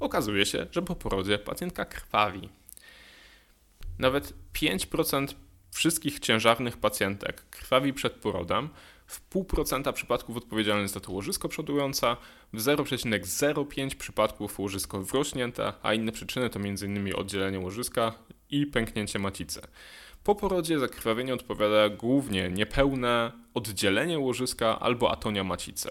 okazuje 0.00 0.46
się, 0.46 0.66
że 0.70 0.82
po 0.82 0.96
porodzie 0.96 1.38
pacjentka 1.38 1.84
krwawi. 1.84 2.48
Nawet 3.98 4.34
5% 4.54 5.34
wszystkich 5.70 6.18
ciężarnych 6.18 6.76
pacjentek 6.76 7.50
krwawi 7.50 7.92
przed 7.92 8.12
porodem, 8.12 8.68
w 9.06 9.30
0,5% 9.30 9.92
przypadków 9.92 10.36
odpowiedzialne 10.36 10.88
za 10.88 11.00
to 11.00 11.12
łożysko 11.12 11.48
przodujące, 11.48 12.16
w 12.52 12.58
0,05 12.60 13.94
przypadków 13.94 14.58
łożysko 14.58 15.02
wrośnięte, 15.02 15.72
a 15.82 15.94
inne 15.94 16.12
przyczyny 16.12 16.50
to 16.50 16.60
m.in. 16.60 17.14
oddzielenie 17.14 17.60
łożyska 17.60 18.12
i 18.50 18.66
pęknięcie 18.66 19.18
macicy. 19.18 19.60
Po 20.24 20.34
porodzie 20.34 20.78
za 20.78 20.88
krwawienie 20.88 21.34
odpowiada 21.34 21.88
głównie 21.88 22.50
niepełne 22.50 23.32
oddzielenie 23.54 24.18
łożyska 24.18 24.80
albo 24.80 25.10
atonia 25.10 25.44
macicy. 25.44 25.90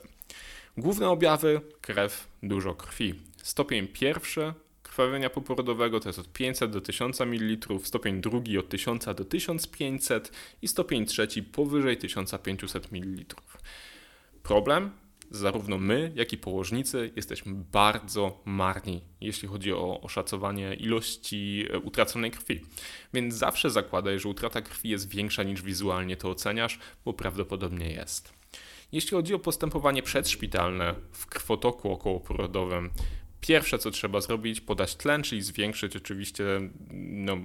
Główne 0.78 1.10
objawy 1.10 1.62
krew, 1.82 2.28
dużo 2.44 2.76
krwi. 2.76 3.20
Stopień 3.44 3.88
pierwszy 3.88 4.54
krwawienia 4.84 5.30
poporodowego 5.30 6.00
to 6.00 6.10
jest 6.10 6.20
od 6.20 6.34
500 6.34 6.72
do 6.72 6.82
1000 6.82 7.20
ml, 7.20 7.80
stopień 7.84 8.22
drugi 8.22 8.58
od 8.58 8.70
1000 8.70 9.06
do 9.06 9.26
1500 9.26 10.32
i 10.62 10.68
stopień 10.68 11.06
trzeci 11.06 11.44
powyżej 11.44 11.98
1500 11.98 12.92
ml. 12.92 13.26
Problem 14.44 14.92
zarówno 15.32 15.78
my, 15.78 16.12
jak 16.16 16.34
i 16.34 16.38
położnicy 16.38 17.12
jesteśmy 17.16 17.54
bardzo 17.72 18.42
marni, 18.46 19.02
jeśli 19.22 19.48
chodzi 19.48 19.74
o 19.74 20.02
oszacowanie 20.02 20.74
ilości 20.74 21.66
e, 21.70 21.80
utraconej 21.80 22.32
krwi. 22.32 22.62
Więc 23.14 23.36
zawsze 23.36 23.70
zakładaj, 23.70 24.20
że 24.20 24.30
utrata 24.30 24.62
krwi 24.62 24.90
jest 24.90 25.10
większa 25.10 25.44
niż 25.44 25.62
wizualnie 25.62 26.18
to 26.18 26.30
oceniasz, 26.30 26.80
bo 27.06 27.14
prawdopodobnie 27.14 27.92
jest. 27.92 28.34
Jeśli 28.92 29.12
chodzi 29.12 29.34
o 29.34 29.40
postępowanie 29.40 30.04
przedszpitalne 30.04 30.96
w 31.12 31.26
krwotoku 31.26 31.92
okołoporodowym, 31.92 32.90
Pierwsze, 33.42 33.80
co 33.80 33.92
trzeba 33.92 34.22
zrobić, 34.22 34.62
podać 34.62 34.96
tlen, 34.96 35.24
czyli 35.24 35.42
zwiększyć 35.42 35.96
oczywiście 35.96 36.44
no, 36.92 37.38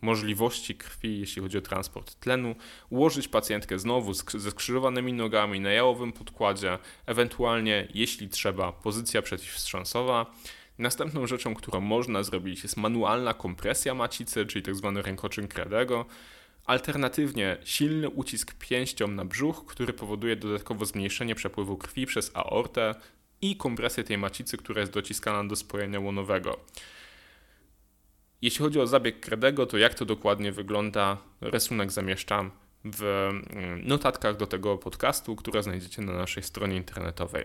możliwości 0.00 0.74
krwi, 0.74 1.20
jeśli 1.20 1.42
chodzi 1.42 1.58
o 1.58 1.60
transport 1.60 2.14
tlenu, 2.14 2.54
ułożyć 2.90 3.28
pacjentkę 3.28 3.78
znowu 3.78 4.14
ze 4.14 4.50
skrzyżowanymi 4.50 5.12
nogami 5.12 5.60
na 5.60 5.72
jałowym 5.72 6.12
podkładzie, 6.12 6.78
ewentualnie, 7.06 7.88
jeśli 7.94 8.28
trzeba, 8.28 8.72
pozycja 8.72 9.22
przeciwwstrząsowa. 9.22 10.34
Następną 10.78 11.26
rzeczą, 11.26 11.54
którą 11.54 11.80
można 11.80 12.22
zrobić, 12.22 12.62
jest 12.62 12.76
manualna 12.76 13.34
kompresja 13.34 13.94
macicy, 13.94 14.46
czyli 14.46 14.62
tzw. 14.62 14.92
Tak 14.96 15.06
rękoczyn 15.06 15.48
Kredego. 15.48 16.06
Alternatywnie 16.64 17.56
silny 17.64 18.10
ucisk 18.10 18.54
pięścią 18.54 19.08
na 19.08 19.24
brzuch, 19.24 19.66
który 19.66 19.92
powoduje 19.92 20.36
dodatkowo 20.36 20.84
zmniejszenie 20.84 21.34
przepływu 21.34 21.76
krwi 21.76 22.06
przez 22.06 22.30
aortę, 22.34 22.94
i 23.42 23.56
kompresję 23.56 24.04
tej 24.04 24.18
macicy, 24.18 24.56
która 24.56 24.80
jest 24.80 24.92
dociskana 24.92 25.44
do 25.44 25.56
spojenia 25.56 26.00
łonowego. 26.00 26.60
Jeśli 28.42 28.58
chodzi 28.58 28.80
o 28.80 28.86
zabieg 28.86 29.20
Kredego, 29.20 29.66
to 29.66 29.78
jak 29.78 29.94
to 29.94 30.04
dokładnie 30.04 30.52
wygląda, 30.52 31.18
rysunek 31.40 31.92
zamieszczam 31.92 32.50
w 32.84 33.02
mm, 33.02 33.88
notatkach 33.88 34.36
do 34.36 34.46
tego 34.46 34.78
podcastu, 34.78 35.36
które 35.36 35.62
znajdziecie 35.62 36.02
na 36.02 36.12
naszej 36.12 36.42
stronie 36.42 36.76
internetowej. 36.76 37.44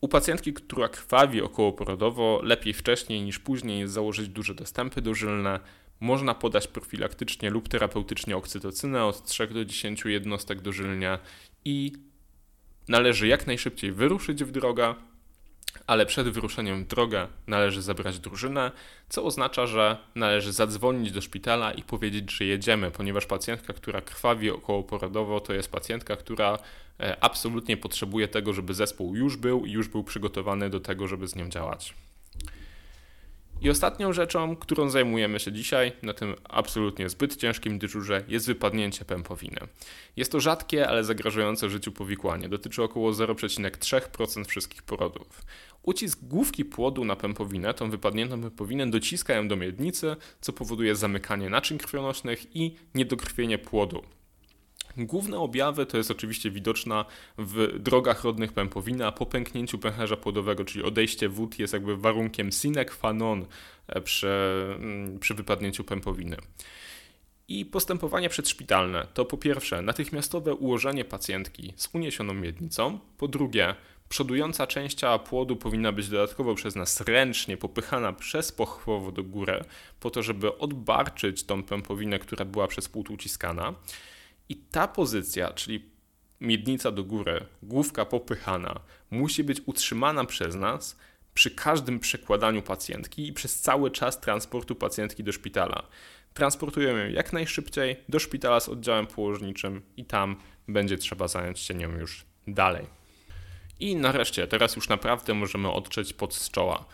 U 0.00 0.08
pacjentki, 0.08 0.52
która 0.52 0.88
krwawi 0.88 1.42
okołoporodowo, 1.42 2.40
lepiej 2.42 2.72
wcześniej 2.74 3.22
niż 3.22 3.38
później 3.38 3.88
założyć 3.88 4.28
duże 4.28 4.54
dostępy 4.54 5.02
dożylne. 5.02 5.60
Można 6.00 6.34
podać 6.34 6.68
profilaktycznie 6.68 7.50
lub 7.50 7.68
terapeutycznie 7.68 8.36
oksytocynę 8.36 9.04
od 9.04 9.24
3 9.24 9.46
do 9.46 9.64
10 9.64 10.04
jednostek 10.04 10.60
dożylnia 10.60 11.18
i 11.64 11.92
należy 12.88 13.28
jak 13.28 13.46
najszybciej 13.46 13.92
wyruszyć 13.92 14.44
w 14.44 14.50
drogę, 14.50 14.94
ale 15.86 16.06
przed 16.06 16.28
wyruszeniem 16.28 16.84
w 16.84 16.86
drogę 16.86 17.28
należy 17.46 17.82
zebrać 17.82 18.18
drużynę, 18.18 18.70
co 19.08 19.24
oznacza, 19.24 19.66
że 19.66 19.98
należy 20.14 20.52
zadzwonić 20.52 21.12
do 21.12 21.20
szpitala 21.20 21.72
i 21.72 21.82
powiedzieć, 21.82 22.32
że 22.32 22.44
jedziemy, 22.44 22.90
ponieważ 22.90 23.26
pacjentka, 23.26 23.72
która 23.72 24.00
krwawi 24.00 24.50
okołoporodowo, 24.50 25.40
to 25.40 25.52
jest 25.52 25.72
pacjentka, 25.72 26.16
która 26.16 26.58
e, 27.00 27.24
absolutnie 27.24 27.76
potrzebuje 27.76 28.28
tego, 28.28 28.52
żeby 28.52 28.74
zespół 28.74 29.16
już 29.16 29.36
był 29.36 29.66
i 29.66 29.70
już 29.70 29.88
był 29.88 30.04
przygotowany 30.04 30.70
do 30.70 30.80
tego, 30.80 31.08
żeby 31.08 31.28
z 31.28 31.36
nią 31.36 31.48
działać. 31.48 31.94
I 33.60 33.70
ostatnią 33.70 34.12
rzeczą, 34.12 34.56
którą 34.56 34.90
zajmujemy 34.90 35.40
się 35.40 35.52
dzisiaj, 35.52 35.92
na 36.02 36.12
tym 36.12 36.34
absolutnie 36.44 37.08
zbyt 37.08 37.36
ciężkim 37.36 37.78
dyżurze, 37.78 38.24
jest 38.28 38.46
wypadnięcie 38.46 39.04
pępowiny. 39.04 39.60
Jest 40.16 40.32
to 40.32 40.40
rzadkie, 40.40 40.88
ale 40.88 41.04
zagrażające 41.04 41.70
życiu 41.70 41.92
powikłanie. 41.92 42.48
Dotyczy 42.48 42.82
około 42.82 43.12
0,3% 43.12 44.44
wszystkich 44.44 44.82
porodów. 44.82 45.42
Ucisk 45.82 46.18
główki 46.22 46.64
płodu 46.64 47.04
na 47.04 47.16
pępowinę, 47.16 47.74
tą 47.74 47.90
wypadniętą 47.90 48.42
pępowinę, 48.42 48.90
dociska 48.90 49.34
ją 49.34 49.48
do 49.48 49.56
miednicy, 49.56 50.16
co 50.40 50.52
powoduje 50.52 50.96
zamykanie 50.96 51.50
naczyń 51.50 51.78
krwionośnych 51.78 52.56
i 52.56 52.76
niedokrwienie 52.94 53.58
płodu. 53.58 54.02
Główne 54.98 55.38
objawy 55.38 55.86
to 55.86 55.96
jest 55.96 56.10
oczywiście 56.10 56.50
widoczna 56.50 57.04
w 57.38 57.78
drogach 57.78 58.24
rodnych 58.24 58.52
pępowiny, 58.52 59.12
po 59.12 59.26
pęknięciu 59.26 59.78
pęcherza 59.78 60.16
płodowego, 60.16 60.64
czyli 60.64 60.84
odejście 60.84 61.28
wód 61.28 61.58
jest 61.58 61.72
jakby 61.72 61.96
warunkiem 61.96 62.52
sine 62.52 62.84
qua 62.84 63.12
non 63.12 63.46
e, 63.86 64.00
przy, 64.00 64.28
mm, 64.78 65.18
przy 65.18 65.34
wypadnięciu 65.34 65.84
pępowiny. 65.84 66.36
I 67.48 67.66
postępowanie 67.66 68.28
przedszpitalne 68.28 69.06
to 69.14 69.24
po 69.24 69.36
pierwsze 69.36 69.82
natychmiastowe 69.82 70.54
ułożenie 70.54 71.04
pacjentki 71.04 71.72
z 71.76 71.88
uniesioną 71.92 72.34
miednicą, 72.34 72.98
po 73.18 73.28
drugie 73.28 73.74
przodująca 74.08 74.66
część 74.66 74.98
ciała 74.98 75.18
płodu 75.18 75.56
powinna 75.56 75.92
być 75.92 76.08
dodatkowo 76.08 76.54
przez 76.54 76.76
nas 76.76 77.00
ręcznie 77.00 77.56
popychana 77.56 78.12
przez 78.12 78.52
pochwowo 78.52 79.12
do 79.12 79.22
góry, 79.22 79.64
po 80.00 80.10
to, 80.10 80.22
żeby 80.22 80.58
odbarczyć 80.58 81.44
tą 81.44 81.62
pępowinę, 81.62 82.18
która 82.18 82.44
była 82.44 82.68
przez 82.68 82.88
płód 82.88 83.10
uciskana. 83.10 83.74
I 84.48 84.56
ta 84.56 84.88
pozycja, 84.88 85.52
czyli 85.52 85.90
miednica 86.40 86.90
do 86.90 87.04
góry, 87.04 87.46
główka 87.62 88.04
popychana, 88.04 88.80
musi 89.10 89.44
być 89.44 89.60
utrzymana 89.66 90.24
przez 90.24 90.54
nas 90.54 90.96
przy 91.34 91.50
każdym 91.50 92.00
przekładaniu 92.00 92.62
pacjentki 92.62 93.26
i 93.26 93.32
przez 93.32 93.60
cały 93.60 93.90
czas 93.90 94.20
transportu 94.20 94.74
pacjentki 94.74 95.24
do 95.24 95.32
szpitala. 95.32 95.82
Transportujemy 96.34 97.04
ją 97.04 97.10
jak 97.10 97.32
najszybciej 97.32 97.96
do 98.08 98.18
szpitala 98.18 98.60
z 98.60 98.68
oddziałem 98.68 99.06
położniczym 99.06 99.82
i 99.96 100.04
tam 100.04 100.36
będzie 100.68 100.98
trzeba 100.98 101.28
zająć 101.28 101.58
się 101.58 101.74
nią 101.74 101.90
już 101.90 102.24
dalej. 102.46 102.86
I 103.80 103.96
nareszcie, 103.96 104.46
teraz 104.46 104.76
już 104.76 104.88
naprawdę 104.88 105.34
możemy 105.34 105.70
odczyć 105.70 106.12
pod 106.12 106.34
z 106.34 106.50
czoła. 106.50 106.84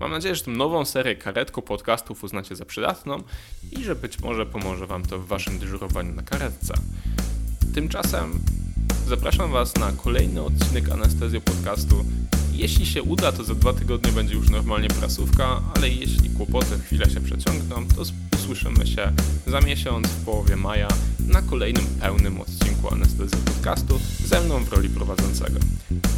Mam 0.00 0.10
nadzieję, 0.10 0.34
że 0.34 0.44
tę 0.44 0.50
nową 0.50 0.84
serię 0.84 1.16
karetko 1.16 1.62
podcastów 1.62 2.24
uznacie 2.24 2.56
za 2.56 2.64
przydatną 2.64 3.22
i 3.72 3.84
że 3.84 3.94
być 3.94 4.20
może 4.20 4.46
pomoże 4.46 4.86
Wam 4.86 5.02
to 5.06 5.18
w 5.18 5.26
Waszym 5.26 5.58
dyżurowaniu 5.58 6.14
na 6.14 6.22
karetce. 6.22 6.74
Tymczasem 7.74 8.40
zapraszam 9.06 9.52
Was 9.52 9.76
na 9.76 9.92
kolejny 9.92 10.42
odcinek 10.42 10.88
Anestezjo 10.90 11.40
Podcastu. 11.40 12.04
Jeśli 12.52 12.86
się 12.86 13.02
uda, 13.02 13.32
to 13.32 13.44
za 13.44 13.54
dwa 13.54 13.72
tygodnie 13.72 14.12
będzie 14.12 14.34
już 14.34 14.50
normalnie 14.50 14.88
prasówka, 14.88 15.62
ale 15.76 15.88
jeśli 15.88 16.30
kłopoty 16.30 16.78
chwilę 16.78 17.10
się 17.10 17.20
przeciągną, 17.20 17.88
to 17.96 18.02
usłyszymy 18.36 18.86
się 18.86 19.12
za 19.46 19.60
miesiąc, 19.60 20.08
w 20.08 20.24
połowie 20.24 20.56
maja, 20.56 20.88
na 21.28 21.42
kolejnym 21.42 21.86
pełnym 22.00 22.40
odcinku 22.40 22.94
Anestezjo 22.94 23.38
Podcastu 23.38 24.00
ze 24.24 24.40
mną 24.40 24.64
w 24.64 24.72
roli 24.72 24.88
prowadzącego. 24.88 25.60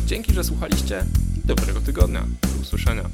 Dzięki, 0.06 0.34
że 0.34 0.44
słuchaliście 0.44 1.04
i 1.44 1.46
dobrego 1.46 1.80
tygodnia. 1.80 2.26
Do 2.42 2.62
usłyszenia. 2.62 3.04